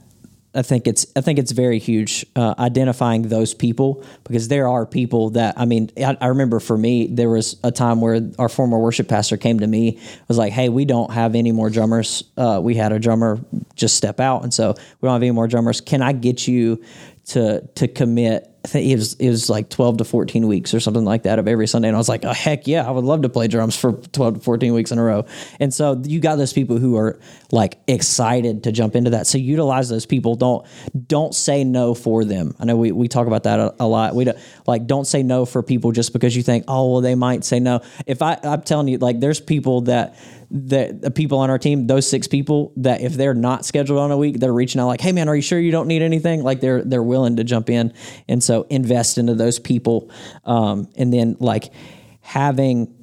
I 0.56 0.62
think 0.62 0.88
it's 0.88 1.06
I 1.16 1.22
think 1.22 1.40
it's 1.40 1.52
very 1.52 1.80
huge 1.80 2.26
uh, 2.36 2.54
identifying 2.60 3.24
those 3.24 3.54
people 3.54 4.04
because 4.24 4.48
there 4.50 4.68
are 4.68 4.86
people 4.86 5.32
that 5.32 5.56
I 5.58 5.66
mean 5.66 5.90
I, 5.98 6.16
I 6.22 6.28
remember 6.28 6.60
for 6.60 6.78
me 6.78 7.08
there 7.08 7.30
was 7.30 7.58
a 7.64 7.72
time 7.72 8.02
where 8.02 8.22
our 8.38 8.50
former 8.50 8.78
worship 8.78 9.08
pastor 9.08 9.36
came 9.36 9.60
to 9.60 9.68
me 9.68 10.00
was 10.28 10.38
like, 10.38 10.54
hey, 10.54 10.70
we 10.70 10.86
don't 10.86 11.12
have 11.12 11.34
any 11.36 11.52
more 11.52 11.70
drummers. 11.70 12.24
Uh, 12.38 12.60
we 12.62 12.76
had 12.76 12.92
a 12.92 13.00
drummer 13.00 13.40
just 13.76 13.96
step 13.96 14.20
out, 14.20 14.44
and 14.44 14.54
so 14.54 14.76
we 15.02 15.08
don't 15.08 15.14
have 15.14 15.24
any 15.24 15.32
more 15.32 15.48
drummers. 15.48 15.82
Can 15.82 16.02
I 16.02 16.14
get 16.14 16.48
you 16.48 16.84
to 17.28 17.62
to 17.76 17.88
commit? 17.88 18.50
I 18.66 18.70
think 18.70 18.90
it 18.90 18.96
was 18.96 19.14
it 19.16 19.30
was 19.30 19.50
like 19.50 19.70
twelve 19.70 19.98
to 19.98 20.06
fourteen 20.06 20.48
weeks 20.48 20.74
or 20.74 20.80
something 20.80 21.04
like 21.04 21.24
that 21.24 21.38
of 21.38 21.50
every 21.50 21.68
Sunday, 21.68 21.90
and 21.90 21.98
I 21.98 21.98
was 21.98 22.08
like, 22.08 22.24
oh, 22.24 22.32
heck 22.32 22.66
yeah, 22.66 22.88
I 22.88 22.92
would 22.92 23.04
love 23.04 23.24
to 23.24 23.30
play 23.30 23.50
drums 23.50 23.76
for 23.76 23.92
twelve 23.92 24.36
to 24.36 24.40
fourteen 24.40 24.74
weeks 24.74 24.92
in 24.92 25.00
a 25.00 25.04
row. 25.04 25.26
And 25.60 25.74
so 25.74 26.02
you 26.06 26.22
got 26.22 26.38
those 26.38 26.54
people 26.54 26.78
who 26.78 26.96
are 26.96 27.20
like 27.52 27.80
excited 27.88 28.64
to 28.64 28.72
jump 28.72 28.96
into 28.96 29.10
that. 29.10 29.28
So 29.28 29.38
utilize 29.38 29.90
those 29.90 30.06
people. 30.06 30.36
Don't 30.36 30.66
don't 31.08 31.36
say 31.36 31.66
no 31.66 31.94
for 31.94 32.24
them. 32.24 32.56
I 32.58 32.64
know 32.64 32.78
we, 32.78 32.94
we 32.94 33.10
talk 33.10 33.28
about 33.28 33.44
that 33.44 33.60
a, 33.60 33.76
a 33.82 33.88
lot. 33.88 34.16
We 34.16 34.24
don't, 34.24 34.38
like 34.66 34.88
don't 34.88 35.06
say 35.06 35.24
no 35.24 35.46
for 35.46 35.62
people 35.62 35.92
just 35.92 36.14
because 36.14 36.34
you 36.34 36.42
think 36.42 36.64
oh 36.70 36.94
well 36.94 37.02
they 37.02 37.16
might 37.16 37.44
say 37.44 37.60
no. 37.60 37.82
If 38.08 38.22
I 38.22 38.40
I'm 38.44 38.62
telling 38.62 38.88
you 38.88 38.98
like 38.98 39.20
there's 39.20 39.42
people 39.42 39.82
that 39.82 40.16
that 40.54 41.02
the 41.02 41.10
people 41.10 41.40
on 41.40 41.50
our 41.50 41.58
team, 41.58 41.88
those 41.88 42.08
six 42.08 42.28
people, 42.28 42.74
that 42.78 43.02
if 43.02 43.14
they're 43.14 43.34
not 43.34 43.66
scheduled 43.66 44.00
on 44.00 44.12
a 44.12 44.18
week, 44.18 44.40
they're 44.40 44.54
reaching 44.54 44.80
out 44.80 44.86
like, 44.86 45.02
"Hey, 45.02 45.12
man, 45.12 45.28
are 45.28 45.36
you 45.36 45.42
sure 45.42 45.60
you 45.60 45.72
don't 45.72 45.88
need 45.88 46.04
anything?" 46.04 46.44
Like 46.44 46.62
they're 46.62 46.84
they're 46.84 47.04
willing 47.04 47.38
to 47.38 47.44
jump 47.44 47.72
in, 47.72 47.92
and 48.28 48.44
so 48.44 48.53
invest 48.62 49.18
into 49.18 49.34
those 49.34 49.60
people, 49.60 50.10
um, 50.46 50.88
and 50.96 51.12
then 51.12 51.36
like 51.40 51.74
having 52.22 52.94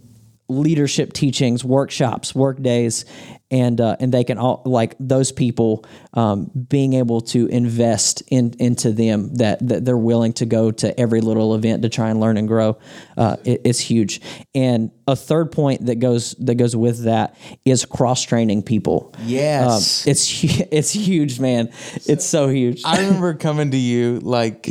leadership 0.50 1.12
teachings, 1.12 1.64
workshops, 1.64 2.34
work 2.34 2.60
days, 2.60 3.04
and 3.50 3.80
uh, 3.80 3.96
and 4.00 4.12
they 4.12 4.24
can 4.24 4.38
all 4.38 4.62
like 4.64 4.94
those 5.00 5.32
people 5.32 5.84
um, 6.14 6.50
being 6.68 6.94
able 6.94 7.20
to 7.20 7.46
invest 7.46 8.22
in 8.28 8.54
into 8.58 8.92
them 8.92 9.34
that 9.36 9.66
that 9.66 9.84
they're 9.84 9.96
willing 9.96 10.32
to 10.34 10.46
go 10.46 10.70
to 10.70 10.98
every 10.98 11.20
little 11.20 11.54
event 11.54 11.82
to 11.82 11.88
try 11.88 12.10
and 12.10 12.20
learn 12.20 12.36
and 12.36 12.48
grow. 12.48 12.78
Uh, 13.16 13.36
it, 13.44 13.78
huge. 13.78 14.20
And 14.54 14.90
a 15.06 15.16
third 15.16 15.52
point 15.52 15.86
that 15.86 15.96
goes 15.96 16.32
that 16.40 16.56
goes 16.56 16.76
with 16.76 17.04
that 17.04 17.36
is 17.64 17.84
cross 17.84 18.22
training 18.22 18.62
people. 18.62 19.14
Yes. 19.20 20.06
um, 20.06 20.10
it's 20.10 20.44
it's 20.72 20.92
huge, 20.92 21.40
man. 21.40 21.70
It's 22.06 22.24
so 22.24 22.48
huge. 22.48 22.82
I 22.84 23.00
remember 23.00 23.34
coming 23.34 23.70
to 23.70 23.78
you 23.78 24.20
like 24.20 24.68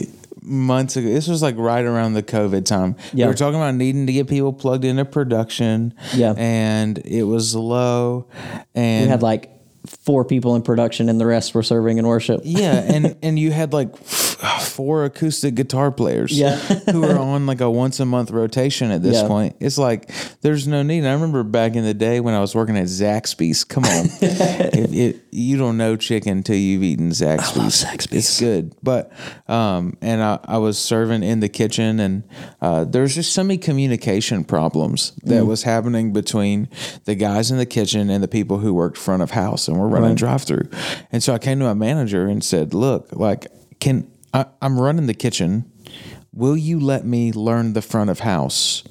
months 0.49 0.97
ago. 0.97 1.07
This 1.07 1.27
was 1.27 1.41
like 1.41 1.55
right 1.57 1.85
around 1.85 2.13
the 2.13 2.23
COVID 2.23 2.65
time. 2.65 2.95
Yeah. 3.13 3.25
We 3.25 3.29
were 3.29 3.37
talking 3.37 3.55
about 3.55 3.75
needing 3.75 4.07
to 4.07 4.13
get 4.13 4.27
people 4.27 4.51
plugged 4.51 4.83
into 4.83 5.05
production. 5.05 5.93
Yeah. 6.13 6.33
And 6.37 6.97
it 6.99 7.23
was 7.23 7.55
low. 7.55 8.27
And 8.75 9.05
we 9.05 9.09
had 9.09 9.21
like 9.21 9.51
four 9.85 10.25
people 10.25 10.55
in 10.55 10.61
production, 10.61 11.09
and 11.09 11.19
the 11.19 11.25
rest 11.25 11.53
were 11.53 11.63
serving 11.63 11.97
in 11.97 12.07
worship. 12.07 12.41
yeah, 12.43 12.73
and 12.73 13.15
and 13.23 13.39
you 13.39 13.51
had 13.51 13.73
like 13.73 13.95
four 14.61 15.03
acoustic 15.05 15.55
guitar 15.55 15.91
players 15.91 16.31
Yeah. 16.31 16.55
who 16.55 17.03
are 17.03 17.17
on 17.19 17.45
like 17.45 17.59
a 17.61 17.69
once 17.69 17.99
a 17.99 18.05
month 18.05 18.31
rotation 18.31 18.89
at 18.91 19.03
this 19.03 19.21
Yeah. 19.21 19.27
point. 19.27 19.55
It's 19.59 19.77
like 19.77 20.09
there's 20.41 20.67
no 20.67 20.81
need. 20.81 21.05
I 21.05 21.11
remember 21.13 21.43
back 21.43 21.75
in 21.75 21.83
the 21.83 21.93
day 21.93 22.19
when 22.21 22.33
I 22.33 22.39
was 22.39 22.55
working 22.55 22.77
at 22.77 22.85
Zaxby's. 22.85 23.63
Come 23.65 23.83
on, 23.83 24.05
it, 24.21 24.93
it, 24.93 25.23
you 25.31 25.57
don't 25.57 25.75
know 25.77 25.95
chicken 25.97 26.37
until 26.37 26.55
you've 26.55 26.83
eaten 26.83 27.09
Zaxby's. 27.09 27.57
I 27.57 27.59
love 27.63 27.71
Zaxby's. 27.71 28.13
It's 28.13 28.39
good, 28.39 28.73
but 28.81 29.11
um, 29.49 29.97
and 30.01 30.23
I, 30.23 30.39
I 30.45 30.57
was 30.57 30.77
serving 30.79 31.23
in 31.23 31.41
the 31.41 31.49
kitchen, 31.49 31.99
and 31.99 32.23
uh, 32.61 32.85
there's 32.85 33.15
just 33.15 33.33
so 33.33 33.43
many 33.43 33.57
communication 33.57 34.43
problems 34.45 35.11
that 35.23 35.45
was 35.45 35.63
happening 35.63 36.13
between 36.13 36.69
the 37.05 37.15
guys 37.15 37.51
in 37.51 37.57
the 37.57 37.65
kitchen 37.65 38.09
and 38.09 38.23
the 38.23 38.27
people 38.29 38.59
who 38.59 38.73
worked 38.73 38.97
front 38.97 39.21
of 39.21 39.31
house, 39.31 39.67
and 39.67 39.77
we're 39.77 39.87
running 39.87 40.15
drive 40.15 40.43
through. 40.43 40.69
And 41.11 41.21
so 41.21 41.33
I 41.33 41.39
came 41.39 41.59
to 41.59 41.65
my 41.65 41.73
manager 41.73 42.27
and 42.27 42.43
said, 42.43 42.73
"Look, 42.73 43.09
like, 43.11 43.47
can 43.79 44.09
I, 44.33 44.45
I'm 44.61 44.79
running 44.79 45.07
the 45.07 45.13
kitchen." 45.13 45.71
Will 46.39 46.55
you 46.55 46.79
let 46.79 47.05
me 47.05 47.33
learn 47.33 47.73
the 47.73 47.81
front 47.81 48.09
of 48.09 48.19
house 48.21 48.83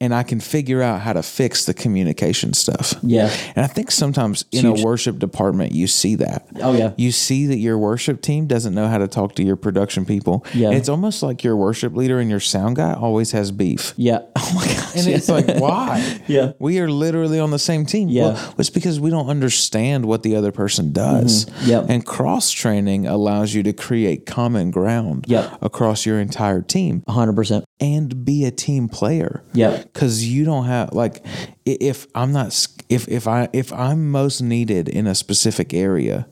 and 0.00 0.12
I 0.12 0.24
can 0.24 0.40
figure 0.40 0.82
out 0.82 1.00
how 1.00 1.12
to 1.12 1.22
fix 1.22 1.64
the 1.64 1.72
communication 1.74 2.54
stuff? 2.54 2.94
Yeah. 3.02 3.30
And 3.54 3.64
I 3.64 3.68
think 3.68 3.92
sometimes 3.92 4.44
in 4.50 4.66
huge. 4.66 4.80
a 4.80 4.84
worship 4.84 5.20
department, 5.20 5.70
you 5.72 5.86
see 5.86 6.16
that. 6.16 6.48
Oh, 6.60 6.72
yeah. 6.76 6.92
You 6.96 7.12
see 7.12 7.46
that 7.46 7.58
your 7.58 7.78
worship 7.78 8.20
team 8.20 8.48
doesn't 8.48 8.74
know 8.74 8.88
how 8.88 8.98
to 8.98 9.06
talk 9.06 9.36
to 9.36 9.44
your 9.44 9.54
production 9.54 10.04
people. 10.04 10.44
Yeah. 10.52 10.70
And 10.70 10.76
it's 10.76 10.88
almost 10.88 11.22
like 11.22 11.44
your 11.44 11.54
worship 11.56 11.94
leader 11.94 12.18
and 12.18 12.28
your 12.28 12.40
sound 12.40 12.74
guy 12.76 12.94
always 12.94 13.30
has 13.30 13.52
beef. 13.52 13.94
Yeah. 13.96 14.22
Oh 14.44 14.54
my 14.56 14.66
gosh. 14.66 14.96
And 14.96 15.06
it's 15.06 15.28
like, 15.30 15.46
why? 15.60 16.20
Yeah. 16.26 16.52
We 16.58 16.78
are 16.80 16.90
literally 16.90 17.38
on 17.38 17.52
the 17.52 17.58
same 17.60 17.86
team. 17.86 18.08
Yeah. 18.08 18.22
Well, 18.32 18.54
it's 18.58 18.70
because 18.70 18.98
we 19.00 19.08
don't 19.08 19.28
understand 19.30 20.04
what 20.04 20.22
the 20.24 20.34
other 20.36 20.50
person 20.52 20.92
does. 20.92 21.46
Mm-hmm. 21.46 21.70
Yep. 21.70 21.84
And 21.88 22.04
cross 22.04 22.50
training 22.50 23.06
allows 23.06 23.54
you 23.54 23.62
to 23.62 23.72
create 23.72 24.26
common 24.26 24.70
ground 24.72 25.24
Yep. 25.28 25.58
across 25.62 26.04
your 26.04 26.18
entire 26.20 26.60
team 26.60 26.71
100%. 26.72 27.62
and 27.80 28.24
be 28.24 28.44
a 28.44 28.50
team 28.50 28.88
player. 28.88 29.42
Yeah. 29.52 29.82
Because 29.82 30.24
you 30.26 30.44
don't 30.44 30.64
have 30.66 30.92
like 30.92 31.24
if 31.64 32.06
I'm 32.14 32.32
not 32.32 32.66
if 32.88 33.08
if 33.08 33.26
I 33.28 33.48
if 33.52 33.72
I'm 33.72 34.10
most 34.10 34.40
needed 34.40 34.88
in 34.88 35.06
a 35.06 35.14
specific 35.14 35.72
area, 35.74 36.26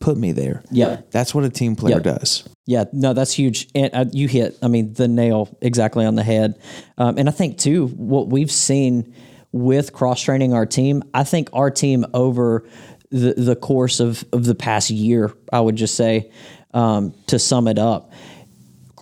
put 0.00 0.16
me 0.16 0.32
there. 0.32 0.62
Yeah. 0.70 1.00
That's 1.10 1.34
what 1.34 1.44
a 1.44 1.50
team 1.50 1.76
player 1.76 1.96
Yep. 1.96 2.02
does. 2.02 2.48
Yeah, 2.66 2.84
no, 2.92 3.12
that's 3.12 3.32
huge. 3.32 3.68
And 3.74 3.90
uh, 3.92 4.04
you 4.12 4.28
hit, 4.28 4.56
I 4.62 4.68
mean, 4.68 4.92
the 4.92 5.08
nail 5.08 5.48
exactly 5.60 6.04
on 6.06 6.14
the 6.14 6.22
head. 6.22 6.60
Um, 6.96 7.18
and 7.18 7.28
I 7.28 7.32
think, 7.32 7.58
too, 7.58 7.88
what 7.88 8.28
we've 8.28 8.52
seen 8.52 9.12
with 9.50 9.92
cross 9.92 10.22
training 10.22 10.54
our 10.54 10.64
team, 10.64 11.02
I 11.12 11.24
think 11.24 11.50
our 11.52 11.72
team 11.72 12.06
over 12.14 12.64
the, 13.10 13.34
the 13.36 13.56
course 13.56 13.98
of, 13.98 14.24
of 14.32 14.44
the 14.44 14.54
past 14.54 14.90
year, 14.90 15.32
I 15.52 15.60
would 15.60 15.74
just 15.74 15.96
say, 15.96 16.30
um, 16.72 17.14
to 17.26 17.38
sum 17.40 17.66
it 17.66 17.80
up, 17.80 18.12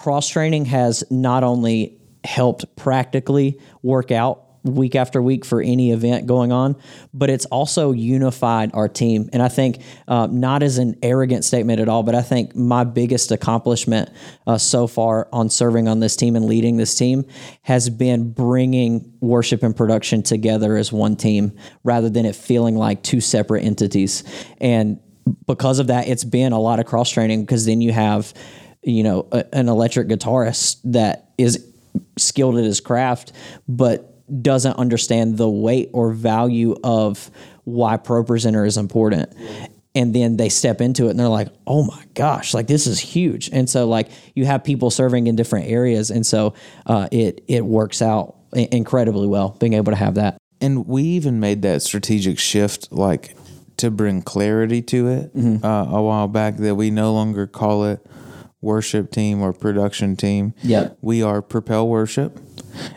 cross 0.00 0.28
training 0.28 0.64
has 0.64 1.04
not 1.10 1.44
only 1.44 2.00
helped 2.24 2.74
practically 2.74 3.60
work 3.82 4.10
out 4.10 4.44
week 4.62 4.94
after 4.94 5.20
week 5.20 5.44
for 5.44 5.60
any 5.60 5.92
event 5.92 6.26
going 6.26 6.52
on, 6.52 6.74
but 7.12 7.28
it's 7.28 7.44
also 7.46 7.92
unified 7.92 8.70
our 8.72 8.88
team. 8.88 9.28
And 9.34 9.42
I 9.42 9.48
think, 9.48 9.82
uh, 10.08 10.26
not 10.30 10.62
as 10.62 10.78
an 10.78 10.96
arrogant 11.02 11.44
statement 11.44 11.80
at 11.80 11.88
all, 11.90 12.02
but 12.02 12.14
I 12.14 12.22
think 12.22 12.56
my 12.56 12.82
biggest 12.82 13.30
accomplishment 13.30 14.08
uh, 14.46 14.56
so 14.56 14.86
far 14.86 15.28
on 15.34 15.50
serving 15.50 15.86
on 15.86 16.00
this 16.00 16.16
team 16.16 16.34
and 16.34 16.46
leading 16.46 16.78
this 16.78 16.94
team 16.94 17.26
has 17.62 17.90
been 17.90 18.32
bringing 18.32 19.12
worship 19.20 19.62
and 19.62 19.76
production 19.76 20.22
together 20.22 20.78
as 20.78 20.90
one 20.90 21.14
team 21.14 21.54
rather 21.84 22.08
than 22.08 22.24
it 22.24 22.34
feeling 22.34 22.74
like 22.74 23.02
two 23.02 23.20
separate 23.20 23.64
entities. 23.64 24.24
And 24.62 24.98
because 25.46 25.78
of 25.78 25.88
that, 25.88 26.08
it's 26.08 26.24
been 26.24 26.52
a 26.52 26.60
lot 26.60 26.80
of 26.80 26.86
cross 26.86 27.10
training 27.10 27.42
because 27.42 27.66
then 27.66 27.82
you 27.82 27.92
have, 27.92 28.32
you 28.82 29.02
know, 29.02 29.26
a, 29.32 29.44
an 29.54 29.68
electric 29.68 30.08
guitarist 30.08 30.78
that 30.84 31.30
is 31.38 31.66
skilled 32.18 32.56
at 32.56 32.64
his 32.64 32.80
craft, 32.80 33.32
but 33.68 34.06
doesn't 34.42 34.76
understand 34.76 35.36
the 35.38 35.48
weight 35.48 35.90
or 35.92 36.12
value 36.12 36.76
of 36.84 37.30
why 37.64 37.96
ProPresenter 37.96 38.66
is 38.66 38.76
important. 38.76 39.32
And 39.94 40.14
then 40.14 40.36
they 40.36 40.48
step 40.50 40.80
into 40.80 41.06
it 41.06 41.10
and 41.10 41.18
they're 41.18 41.26
like, 41.28 41.48
oh 41.66 41.82
my 41.84 42.04
gosh, 42.14 42.54
like 42.54 42.68
this 42.68 42.86
is 42.86 43.00
huge. 43.00 43.50
And 43.52 43.68
so, 43.68 43.88
like, 43.88 44.08
you 44.36 44.44
have 44.46 44.62
people 44.62 44.88
serving 44.90 45.26
in 45.26 45.34
different 45.34 45.66
areas. 45.68 46.10
And 46.10 46.24
so 46.24 46.54
uh, 46.86 47.08
it, 47.10 47.42
it 47.48 47.64
works 47.64 48.00
out 48.00 48.36
i- 48.54 48.68
incredibly 48.70 49.26
well 49.26 49.56
being 49.58 49.72
able 49.72 49.90
to 49.90 49.96
have 49.96 50.14
that. 50.14 50.36
And 50.60 50.86
we 50.86 51.02
even 51.02 51.40
made 51.40 51.62
that 51.62 51.82
strategic 51.82 52.38
shift, 52.38 52.92
like 52.92 53.36
to 53.78 53.90
bring 53.90 54.22
clarity 54.22 54.80
to 54.82 55.08
it 55.08 55.34
Mm-hmm. 55.34 55.64
uh, 55.64 55.84
a 55.86 56.02
while 56.02 56.28
back. 56.28 56.58
That 56.58 56.76
we 56.76 56.90
no 56.92 57.12
longer 57.12 57.48
call 57.48 57.84
it 57.86 58.06
worship 58.60 59.10
team 59.10 59.40
or 59.42 59.52
production 59.52 60.16
team. 60.16 60.54
Yep. 60.62 60.98
we 61.00 61.22
are 61.22 61.40
Propel 61.42 61.88
Worship, 61.88 62.38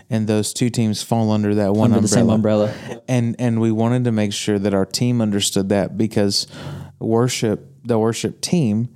and 0.09 0.27
those 0.27 0.53
two 0.53 0.69
teams 0.69 1.01
fall 1.01 1.31
under 1.31 1.55
that 1.55 1.73
one 1.73 1.93
Under 1.93 1.97
umbrella. 1.97 2.01
the 2.01 2.07
same 2.07 2.29
umbrella. 2.29 2.73
And 3.07 3.35
and 3.39 3.59
we 3.61 3.71
wanted 3.71 4.03
to 4.05 4.11
make 4.11 4.33
sure 4.33 4.59
that 4.59 4.73
our 4.73 4.85
team 4.85 5.21
understood 5.21 5.69
that 5.69 5.97
because 5.97 6.47
worship, 6.99 7.67
the 7.83 7.97
worship 7.99 8.41
team, 8.41 8.89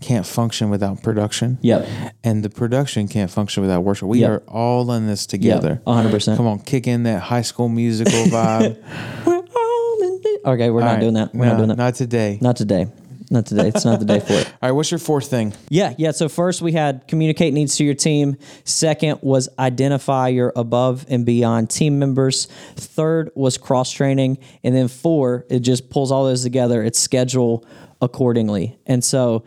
can't 0.00 0.26
function 0.26 0.70
without 0.70 1.02
production. 1.02 1.58
Yep. 1.60 1.86
And 2.24 2.42
the 2.42 2.48
production 2.48 3.06
can't 3.06 3.30
function 3.30 3.60
without 3.62 3.82
worship. 3.84 4.08
We 4.08 4.20
Yep. 4.20 4.30
are 4.30 4.38
all 4.48 4.90
in 4.92 5.06
this 5.06 5.26
together. 5.26 5.82
100%. 5.86 6.36
Come 6.38 6.46
on, 6.46 6.58
kick 6.60 6.86
in 6.86 7.02
that 7.02 7.20
high 7.20 7.42
school 7.42 7.68
musical 7.68 8.12
vibe. 8.24 8.78
we're 9.26 9.34
all 9.36 10.02
in 10.02 10.20
it. 10.24 10.40
Okay, 10.46 10.70
we're 10.70 10.80
All 10.80 10.86
not 10.86 10.92
right. 10.94 11.00
doing 11.00 11.14
that. 11.14 11.34
We're 11.34 11.44
No, 11.44 11.50
not 11.52 11.56
doing 11.58 11.68
that. 11.68 11.76
Not 11.78 11.94
today. 11.96 12.38
Not 12.40 12.56
today. 12.56 12.86
Not 13.32 13.46
today. 13.46 13.68
It's 13.68 13.84
not 13.84 14.00
the 14.00 14.04
day 14.04 14.18
for 14.18 14.32
it. 14.32 14.48
All 14.62 14.68
right, 14.68 14.72
what's 14.72 14.90
your 14.90 14.98
fourth 14.98 15.28
thing? 15.28 15.54
Yeah, 15.68 15.94
yeah. 15.96 16.10
So 16.10 16.28
first 16.28 16.62
we 16.62 16.72
had 16.72 17.06
communicate 17.06 17.54
needs 17.54 17.76
to 17.76 17.84
your 17.84 17.94
team. 17.94 18.36
Second 18.64 19.20
was 19.22 19.48
identify 19.56 20.28
your 20.28 20.52
above 20.56 21.06
and 21.08 21.24
beyond 21.24 21.70
team 21.70 22.00
members. 22.00 22.46
Third 22.74 23.30
was 23.36 23.56
cross 23.56 23.92
training, 23.92 24.38
and 24.64 24.74
then 24.74 24.88
four 24.88 25.46
it 25.48 25.60
just 25.60 25.90
pulls 25.90 26.10
all 26.10 26.24
those 26.24 26.42
together. 26.42 26.82
It's 26.82 26.98
schedule 26.98 27.64
accordingly. 28.02 28.78
And 28.84 29.04
so 29.04 29.44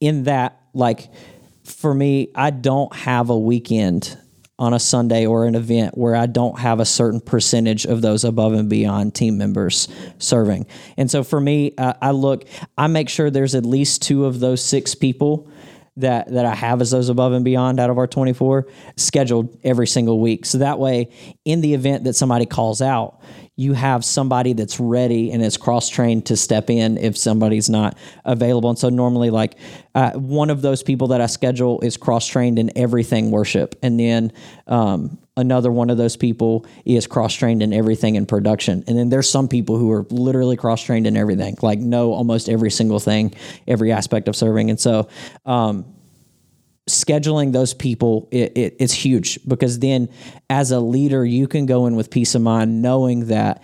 in 0.00 0.24
that, 0.24 0.58
like 0.72 1.10
for 1.64 1.92
me, 1.92 2.28
I 2.34 2.50
don't 2.50 2.94
have 2.94 3.28
a 3.28 3.38
weekend 3.38 4.16
on 4.58 4.72
a 4.72 4.78
Sunday 4.78 5.26
or 5.26 5.44
an 5.44 5.54
event 5.54 5.96
where 5.98 6.16
I 6.16 6.26
don't 6.26 6.58
have 6.58 6.80
a 6.80 6.84
certain 6.84 7.20
percentage 7.20 7.84
of 7.84 8.00
those 8.00 8.24
above 8.24 8.54
and 8.54 8.70
beyond 8.70 9.14
team 9.14 9.36
members 9.36 9.88
serving. 10.18 10.66
And 10.96 11.10
so 11.10 11.22
for 11.22 11.40
me, 11.40 11.74
uh, 11.76 11.94
I 12.00 12.12
look, 12.12 12.44
I 12.78 12.86
make 12.86 13.08
sure 13.08 13.30
there's 13.30 13.54
at 13.54 13.66
least 13.66 14.02
two 14.02 14.24
of 14.24 14.40
those 14.40 14.64
six 14.64 14.94
people 14.94 15.50
that 15.98 16.30
that 16.32 16.44
I 16.44 16.54
have 16.54 16.80
as 16.80 16.90
those 16.90 17.08
above 17.08 17.32
and 17.32 17.44
beyond 17.44 17.80
out 17.80 17.90
of 17.90 17.98
our 17.98 18.06
24 18.06 18.66
scheduled 18.96 19.58
every 19.64 19.86
single 19.86 20.20
week. 20.20 20.44
So 20.44 20.58
that 20.58 20.78
way, 20.78 21.10
in 21.44 21.60
the 21.60 21.74
event 21.74 22.04
that 22.04 22.14
somebody 22.14 22.46
calls 22.46 22.82
out, 22.82 23.20
you 23.58 23.72
have 23.72 24.04
somebody 24.04 24.52
that's 24.52 24.78
ready 24.78 25.32
and 25.32 25.42
is 25.42 25.56
cross 25.56 25.88
trained 25.88 26.26
to 26.26 26.36
step 26.36 26.68
in 26.68 26.98
if 26.98 27.16
somebody's 27.16 27.70
not 27.70 27.96
available. 28.24 28.68
And 28.68 28.78
so 28.78 28.90
normally, 28.90 29.30
like 29.30 29.56
uh, 29.94 30.12
one 30.12 30.50
of 30.50 30.60
those 30.60 30.82
people 30.82 31.08
that 31.08 31.22
I 31.22 31.26
schedule 31.26 31.80
is 31.80 31.96
cross 31.96 32.26
trained 32.26 32.58
in 32.58 32.70
everything 32.76 33.30
worship, 33.30 33.74
and 33.82 33.98
then 33.98 34.32
um, 34.66 35.18
another 35.38 35.72
one 35.72 35.88
of 35.88 35.96
those 35.96 36.16
people 36.16 36.66
is 36.84 37.06
cross 37.06 37.34
trained 37.34 37.62
in 37.62 37.72
everything 37.72 38.16
in 38.16 38.26
production. 38.26 38.84
And 38.86 38.96
then 38.96 39.08
there's 39.08 39.30
some 39.30 39.48
people 39.48 39.78
who 39.78 39.90
are 39.90 40.04
literally 40.10 40.56
cross 40.56 40.82
trained 40.82 41.06
in 41.06 41.16
everything, 41.16 41.56
like 41.62 41.78
know 41.78 42.12
almost 42.12 42.50
every 42.50 42.70
single 42.70 43.00
thing, 43.00 43.34
every 43.66 43.90
aspect 43.90 44.28
of 44.28 44.36
serving. 44.36 44.68
And 44.68 44.78
so, 44.78 45.08
um, 45.46 45.95
scheduling 46.88 47.52
those 47.52 47.74
people 47.74 48.28
it, 48.30 48.56
it, 48.56 48.76
it's 48.78 48.92
huge 48.92 49.40
because 49.46 49.80
then 49.80 50.08
as 50.48 50.70
a 50.70 50.78
leader 50.78 51.24
you 51.24 51.48
can 51.48 51.66
go 51.66 51.86
in 51.86 51.96
with 51.96 52.10
peace 52.10 52.34
of 52.36 52.42
mind 52.42 52.80
knowing 52.80 53.26
that 53.26 53.62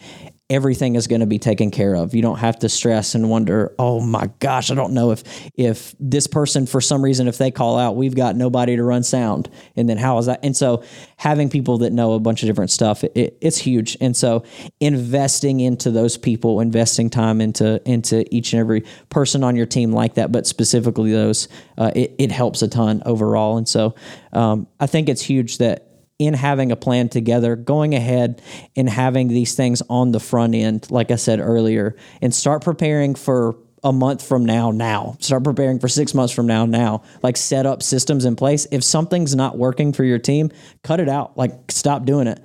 everything 0.53 0.97
is 0.97 1.07
going 1.07 1.21
to 1.21 1.27
be 1.27 1.39
taken 1.39 1.71
care 1.71 1.95
of. 1.95 2.15
You 2.15 2.23
don't 2.23 2.39
have 2.39 2.59
to 2.61 2.69
stress 2.69 3.15
and 3.15 3.31
wonder 3.31 3.75
oh 3.79 4.01
my 4.01 4.29
gosh 4.39 4.71
i 4.71 4.75
don't 4.75 4.93
know 4.93 5.11
if 5.11 5.23
if 5.55 5.95
this 5.99 6.27
person 6.27 6.67
for 6.67 6.81
some 6.81 7.03
reason 7.03 7.29
if 7.29 7.39
they 7.39 7.51
call 7.51 7.79
out 7.79 7.97
we've 7.97 8.15
got 8.15 8.37
nobody 8.37 8.77
to 8.77 8.83
run 8.83 9.03
sound. 9.03 9.51
And 9.77 9.89
then 9.89 9.97
how 9.97 10.19
is 10.19 10.27
that? 10.27 10.41
And 10.43 10.57
so 10.57 10.83
having 11.17 11.49
people 11.49 11.79
that 11.79 11.93
know 11.93 12.13
a 12.13 12.21
bunch 12.21 12.43
of 12.43 12.49
different 12.49 12.71
stuff 12.71 13.05
it, 13.05 13.13
it, 13.15 13.39
it's 13.41 13.59
huge. 13.59 13.97
And 14.01 14.17
so 14.17 14.45
investing 14.81 15.61
into 15.61 15.91
those 15.91 16.17
people 16.17 16.61
investing 16.61 17.11
time 17.11 17.41
into 17.41 17.81
into 17.89 18.25
each 18.35 18.53
and 18.53 18.61
every 18.61 18.85
person 19.09 19.43
on 19.45 19.57
your 19.57 19.67
team 19.67 19.93
like 19.93 20.15
that 20.15 20.33
but 20.33 20.47
specifically 20.47 21.13
those 21.13 21.49
uh, 21.79 21.91
it, 21.95 22.15
it 22.19 22.31
helps 22.31 22.63
a 22.63 22.69
ton 22.69 23.03
overall. 23.07 23.57
And 23.57 23.69
so 23.69 23.95
um, 24.33 24.67
i 24.81 24.87
think 24.87 25.09
it's 25.09 25.23
huge 25.23 25.59
that 25.59 25.92
in 26.27 26.35
having 26.35 26.73
a 26.73 26.77
plan 26.77 27.09
together, 27.09 27.57
going 27.57 27.95
ahead 27.95 28.43
and 28.77 28.89
having 28.89 29.29
these 29.29 29.55
things 29.55 29.83
on 29.89 30.13
the 30.13 30.21
front 30.21 30.55
end, 30.55 30.91
like 30.91 31.11
I 31.11 31.17
said 31.17 31.41
earlier, 31.41 31.97
and 32.21 32.35
start 32.35 32.63
preparing 32.63 33.15
for 33.15 33.57
a 33.85 33.93
month 33.93 34.27
from 34.27 34.45
now 34.45 34.71
now. 34.71 35.17
Start 35.21 35.45
preparing 35.45 35.79
for 35.79 35.89
six 35.89 36.15
months 36.15 36.33
from 36.33 36.47
now 36.47 36.67
now. 36.67 37.03
Like 37.23 37.37
set 37.37 37.67
up 37.67 37.83
systems 37.83 38.25
in 38.25 38.37
place. 38.37 38.67
If 38.71 38.85
something's 38.85 39.35
not 39.35 39.59
working 39.59 39.93
for 39.93 40.05
your 40.05 40.19
team 40.19 40.51
cut 40.83 41.01
it 41.01 41.09
out. 41.09 41.37
Like 41.37 41.71
stop 41.71 42.05
doing 42.05 42.27
it, 42.27 42.43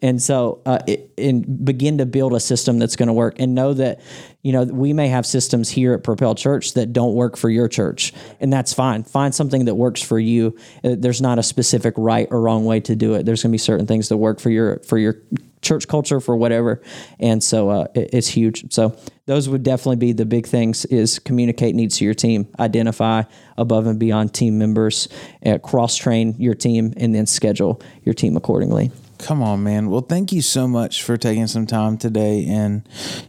and 0.00 0.22
so 0.22 0.62
uh, 0.66 0.78
it, 0.86 1.12
and 1.18 1.64
begin 1.64 1.98
to 1.98 2.06
build 2.06 2.32
a 2.32 2.40
system 2.40 2.78
that's 2.78 2.96
going 2.96 3.08
to 3.08 3.12
work. 3.12 3.36
And 3.38 3.54
know 3.54 3.74
that 3.74 4.00
you 4.42 4.52
know 4.52 4.64
we 4.64 4.92
may 4.92 5.08
have 5.08 5.26
systems 5.26 5.70
here 5.70 5.94
at 5.94 6.04
propel 6.04 6.34
church 6.34 6.74
that 6.74 6.92
don't 6.92 7.14
work 7.14 7.36
for 7.36 7.50
your 7.50 7.68
church. 7.68 8.12
And 8.40 8.52
that's 8.52 8.72
fine. 8.72 9.04
Find 9.04 9.34
something 9.34 9.64
that 9.66 9.74
works 9.74 10.02
for 10.02 10.18
you. 10.18 10.56
Uh, 10.84 10.96
there's 10.98 11.20
not 11.20 11.38
a 11.38 11.42
specific 11.42 11.94
right 11.96 12.28
or 12.30 12.40
wrong 12.40 12.64
way 12.64 12.80
to 12.80 12.96
do 12.96 13.14
it. 13.14 13.26
There's 13.26 13.42
going 13.42 13.50
to 13.50 13.54
be 13.54 13.58
certain 13.58 13.86
things 13.86 14.08
that 14.08 14.16
work 14.16 14.40
for 14.40 14.50
your 14.50 14.78
for 14.80 14.98
your 14.98 15.16
church 15.62 15.88
culture 15.88 16.20
for 16.20 16.36
whatever 16.36 16.82
and 17.20 17.42
so 17.42 17.70
uh, 17.70 17.86
it- 17.94 18.10
it's 18.12 18.28
huge 18.28 18.72
so 18.72 18.94
those 19.26 19.48
would 19.48 19.62
definitely 19.62 19.96
be 19.96 20.12
the 20.12 20.26
big 20.26 20.46
things 20.46 20.84
is 20.86 21.18
communicate 21.20 21.74
needs 21.74 21.96
to 21.98 22.04
your 22.04 22.14
team 22.14 22.46
identify 22.58 23.22
above 23.56 23.86
and 23.86 23.98
beyond 23.98 24.34
team 24.34 24.58
members 24.58 25.08
uh, 25.46 25.56
cross 25.58 25.96
train 25.96 26.34
your 26.38 26.54
team 26.54 26.92
and 26.96 27.14
then 27.14 27.24
schedule 27.26 27.80
your 28.04 28.14
team 28.14 28.36
accordingly 28.36 28.90
Come 29.18 29.40
on, 29.40 29.62
man. 29.62 29.88
Well, 29.88 30.00
thank 30.00 30.32
you 30.32 30.42
so 30.42 30.66
much 30.66 31.04
for 31.04 31.16
taking 31.16 31.46
some 31.46 31.64
time 31.64 31.96
today 31.96 32.44
and, 32.48 32.82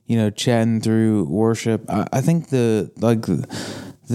you 0.08 0.18
know, 0.18 0.32
chatting 0.32 0.82
through 0.82 1.26
worship. 1.26 1.86
I, 1.88 2.08
I 2.12 2.22
think 2.22 2.50
the, 2.50 2.90
like, 2.98 3.22
the 3.28 3.46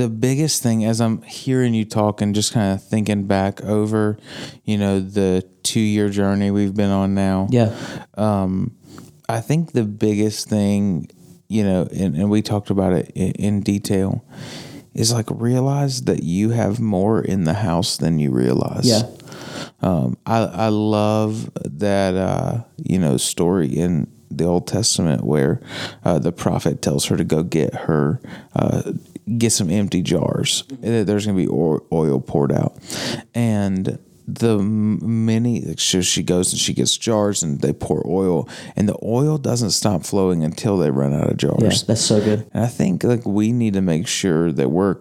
biggest 0.09 0.63
thing 0.63 0.85
as 0.85 1.01
I'm 1.01 1.23
hearing 1.23 1.75
you 1.75 1.85
talk 1.85 2.21
and 2.21 2.35
just 2.35 2.53
kind 2.53 2.75
of 2.75 2.83
thinking 2.85 3.27
back 3.27 3.63
over, 3.65 4.19
you 4.65 4.77
know, 4.79 5.01
the 5.01 5.45
two 5.63 5.81
year 5.81 6.09
journey 6.11 6.51
we've 6.51 6.75
been 6.75 6.91
on 6.91 7.15
now. 7.15 7.49
yeah 7.51 7.75
Um, 8.15 8.77
I 9.29 9.41
think 9.41 9.73
the 9.73 9.85
biggest 9.85 10.49
thing, 10.49 11.09
you 11.49 11.63
know, 11.65 11.89
and, 11.93 12.17
and 12.17 12.31
we 12.31 12.43
talked 12.43 12.71
about 12.71 12.93
it 12.93 13.11
in, 13.15 13.33
in 13.33 13.61
detail, 13.61 14.25
is 14.95 15.13
like 15.13 15.27
realize 15.31 16.03
that 16.03 16.23
you 16.23 16.51
have 16.51 16.81
more 16.81 17.21
in 17.21 17.45
the 17.45 17.55
house 17.55 17.97
than 17.99 18.19
you 18.19 18.31
realize. 18.31 18.87
yeah 18.89 19.03
Um, 19.81 20.17
I 20.27 20.39
I 20.45 20.69
love 20.69 21.51
that 21.65 22.15
uh, 22.17 22.63
you 22.77 22.99
know 22.99 23.17
story 23.17 23.69
in 23.69 24.07
the 24.31 24.45
Old 24.45 24.67
Testament 24.67 25.25
where 25.25 25.61
uh, 26.05 26.19
the 26.19 26.33
prophet 26.33 26.83
tells 26.83 27.07
her 27.07 27.17
to 27.17 27.25
go 27.25 27.43
get 27.43 27.75
her 27.75 28.21
uh, 28.57 28.93
get 29.37 29.53
some 29.53 29.71
empty 29.71 30.03
jars. 30.03 30.65
Mm-hmm. 30.69 30.83
That 30.83 31.07
There's 31.07 31.27
going 31.27 31.37
to 31.37 31.43
be 31.47 31.49
oil, 31.93 32.21
poured 32.21 32.53
out, 32.53 32.77
and 33.35 33.99
the 34.31 34.59
many 34.59 35.75
so 35.79 36.03
she 36.03 36.23
goes 36.23 36.53
and 36.53 36.61
she 36.61 36.75
gets 36.75 36.95
jars 36.99 37.43
and 37.43 37.61
they 37.63 37.73
pour 37.73 38.07
oil, 38.07 38.47
and 38.77 38.87
the 38.89 38.99
oil 39.03 39.39
doesn't 39.39 39.71
stop 39.71 40.05
flowing 40.05 40.45
until 40.45 40.77
they 40.77 40.91
run 40.91 41.15
out 41.15 41.31
of 41.31 41.37
jars. 41.39 41.63
yeah 41.63 41.87
that's 41.87 42.03
so 42.03 42.21
good 42.23 42.47
And 42.53 42.65
I 42.65 42.67
think 42.67 43.05
like 43.05 43.25
we 43.25 43.53
need 43.53 43.73
to 43.73 43.81
make 43.81 44.07
sure 44.07 44.53
that 44.53 44.71
we're 44.71 44.97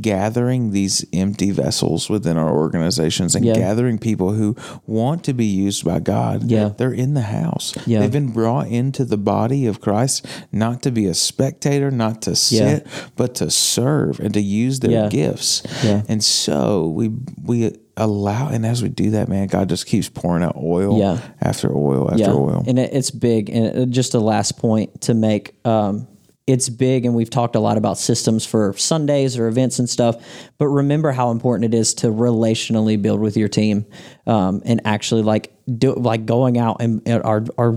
gathering 0.00 0.70
these 0.70 1.04
empty 1.12 1.50
vessels 1.50 2.08
within 2.08 2.36
our 2.36 2.54
organizations 2.54 3.34
and 3.34 3.44
Yeah. 3.44 3.54
gathering 3.54 3.98
people 3.98 4.32
who 4.32 4.54
want 4.86 5.24
to 5.24 5.32
be 5.32 5.46
used 5.46 5.84
by 5.84 5.98
God. 5.98 6.44
Yeah. 6.44 6.70
They're 6.76 6.92
in 6.92 7.14
the 7.14 7.22
house. 7.22 7.74
Yeah. 7.86 8.00
They've 8.00 8.12
been 8.12 8.28
brought 8.32 8.68
into 8.68 9.04
the 9.04 9.16
body 9.16 9.66
of 9.66 9.80
Christ 9.80 10.24
not 10.52 10.82
to 10.82 10.90
be 10.90 11.06
a 11.06 11.14
spectator, 11.14 11.90
not 11.90 12.22
to 12.22 12.36
sit, 12.36 12.86
but 13.16 13.34
to 13.36 13.50
serve 13.50 14.20
and 14.20 14.32
to 14.34 14.40
use 14.40 14.80
their 14.80 14.90
Yeah. 14.90 15.08
gifts. 15.08 15.62
Yeah. 15.84 16.02
And 16.08 16.22
so 16.22 16.88
we 16.88 17.10
we 17.44 17.72
allow 17.96 18.48
and 18.48 18.64
as 18.64 18.80
we 18.82 18.88
do 18.88 19.10
that, 19.10 19.28
man, 19.28 19.48
God 19.48 19.68
just 19.68 19.86
keeps 19.86 20.08
pouring 20.08 20.44
out 20.44 20.56
oil 20.56 20.98
Yeah. 20.98 21.18
after 21.40 21.74
oil 21.76 22.08
after 22.12 22.30
oil. 22.30 22.62
And 22.66 22.78
it, 22.78 22.90
it's 22.92 23.10
big. 23.10 23.50
And 23.50 23.92
just 23.92 24.14
a 24.14 24.20
last 24.20 24.58
point 24.58 25.00
to 25.02 25.14
make. 25.14 25.54
Um, 25.64 26.06
it's 26.48 26.70
big, 26.70 27.04
and 27.04 27.14
we've 27.14 27.28
talked 27.28 27.56
a 27.56 27.60
lot 27.60 27.76
about 27.76 27.98
systems 27.98 28.46
for 28.46 28.72
Sundays 28.78 29.36
or 29.36 29.48
events 29.48 29.78
and 29.78 29.88
stuff. 29.88 30.16
But 30.56 30.68
remember 30.68 31.12
how 31.12 31.30
important 31.30 31.74
it 31.74 31.76
is 31.76 31.92
to 31.94 32.06
relationally 32.06 33.00
build 33.00 33.20
with 33.20 33.36
your 33.36 33.48
team, 33.48 33.84
um, 34.26 34.62
and 34.64 34.80
actually 34.86 35.22
like 35.22 35.52
do 35.78 35.92
like 35.92 36.24
going 36.24 36.56
out 36.56 36.78
and, 36.80 37.06
our 37.06 37.44
our 37.58 37.72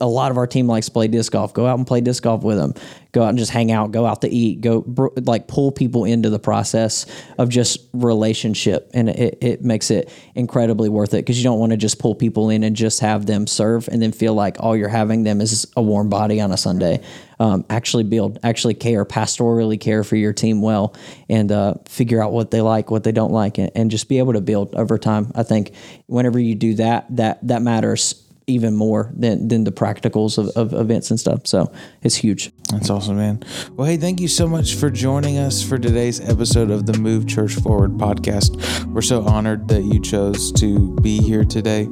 a 0.00 0.06
lot 0.06 0.30
of 0.30 0.38
our 0.38 0.46
team 0.46 0.66
likes 0.66 0.86
to 0.86 0.92
play 0.92 1.08
disc 1.08 1.32
golf. 1.32 1.52
Go 1.52 1.66
out 1.66 1.76
and 1.76 1.86
play 1.86 2.00
disc 2.00 2.22
golf 2.22 2.42
with 2.42 2.56
them. 2.56 2.74
Go 3.12 3.22
out 3.22 3.30
and 3.30 3.38
just 3.38 3.50
hang 3.50 3.70
out. 3.70 3.92
Go 3.92 4.06
out 4.06 4.22
to 4.22 4.28
eat. 4.28 4.60
Go 4.60 4.84
like 5.16 5.46
pull 5.46 5.72
people 5.72 6.04
into 6.04 6.30
the 6.30 6.38
process 6.38 7.06
of 7.38 7.48
just 7.48 7.80
relationship, 7.92 8.90
and 8.94 9.08
it, 9.08 9.38
it 9.40 9.62
makes 9.62 9.90
it 9.90 10.10
incredibly 10.34 10.88
worth 10.88 11.14
it 11.14 11.18
because 11.18 11.38
you 11.38 11.44
don't 11.44 11.58
want 11.58 11.72
to 11.72 11.76
just 11.76 11.98
pull 11.98 12.14
people 12.14 12.50
in 12.50 12.62
and 12.62 12.76
just 12.76 13.00
have 13.00 13.26
them 13.26 13.46
serve 13.46 13.88
and 13.88 14.02
then 14.02 14.12
feel 14.12 14.34
like 14.34 14.56
all 14.60 14.76
you're 14.76 14.88
having 14.88 15.22
them 15.22 15.40
is 15.40 15.66
a 15.76 15.82
warm 15.82 16.08
body 16.08 16.40
on 16.40 16.52
a 16.52 16.56
Sunday. 16.56 17.02
Um, 17.38 17.66
actually 17.68 18.04
build, 18.04 18.38
actually 18.42 18.74
care, 18.74 19.04
pastorally 19.04 19.78
care 19.78 20.02
for 20.04 20.16
your 20.16 20.32
team 20.32 20.62
well, 20.62 20.94
and 21.28 21.52
uh, 21.52 21.74
figure 21.86 22.22
out 22.22 22.32
what 22.32 22.50
they 22.50 22.62
like, 22.62 22.90
what 22.90 23.04
they 23.04 23.12
don't 23.12 23.32
like, 23.32 23.58
and, 23.58 23.70
and 23.74 23.90
just 23.90 24.08
be 24.08 24.18
able 24.18 24.32
to 24.32 24.40
build 24.40 24.74
over 24.74 24.98
time. 24.98 25.32
I 25.34 25.42
think 25.42 25.72
whenever 26.06 26.38
you 26.38 26.54
do 26.54 26.74
that, 26.74 27.14
that 27.16 27.46
that 27.46 27.60
matters 27.60 28.25
even 28.46 28.76
more 28.76 29.10
than 29.14 29.48
than 29.48 29.64
the 29.64 29.72
practicals 29.72 30.38
of, 30.38 30.48
of 30.56 30.72
events 30.78 31.10
and 31.10 31.18
stuff. 31.18 31.46
So 31.46 31.72
it's 32.02 32.14
huge. 32.14 32.52
That's 32.70 32.90
awesome, 32.90 33.16
man. 33.16 33.42
Well, 33.72 33.86
hey, 33.86 33.96
thank 33.96 34.20
you 34.20 34.28
so 34.28 34.46
much 34.46 34.74
for 34.74 34.88
joining 34.90 35.38
us 35.38 35.62
for 35.62 35.78
today's 35.78 36.20
episode 36.20 36.70
of 36.70 36.86
the 36.86 36.96
Move 36.98 37.26
Church 37.26 37.54
Forward 37.54 37.92
podcast. 37.92 38.84
We're 38.86 39.02
so 39.02 39.22
honored 39.22 39.68
that 39.68 39.82
you 39.82 40.00
chose 40.00 40.52
to 40.52 40.94
be 41.00 41.18
here 41.18 41.44
today. 41.44 41.88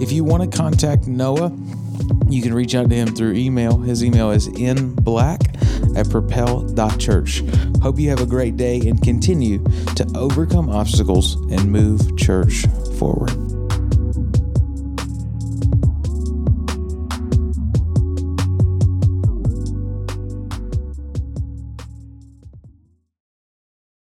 If 0.00 0.12
you 0.12 0.24
want 0.24 0.50
to 0.50 0.56
contact 0.56 1.06
Noah, 1.06 1.54
you 2.28 2.42
can 2.42 2.54
reach 2.54 2.74
out 2.74 2.88
to 2.88 2.96
him 2.96 3.14
through 3.14 3.34
email. 3.34 3.78
His 3.78 4.02
email 4.02 4.30
is 4.30 4.46
in 4.46 4.94
black 4.94 5.40
at 5.96 6.08
propel.church. 6.10 7.42
Hope 7.82 7.98
you 7.98 8.08
have 8.10 8.20
a 8.20 8.26
great 8.26 8.56
day 8.56 8.80
and 8.80 9.02
continue 9.02 9.62
to 9.96 10.10
overcome 10.14 10.70
obstacles 10.70 11.34
and 11.50 11.70
move 11.70 12.16
church 12.16 12.66
forward. 12.98 13.57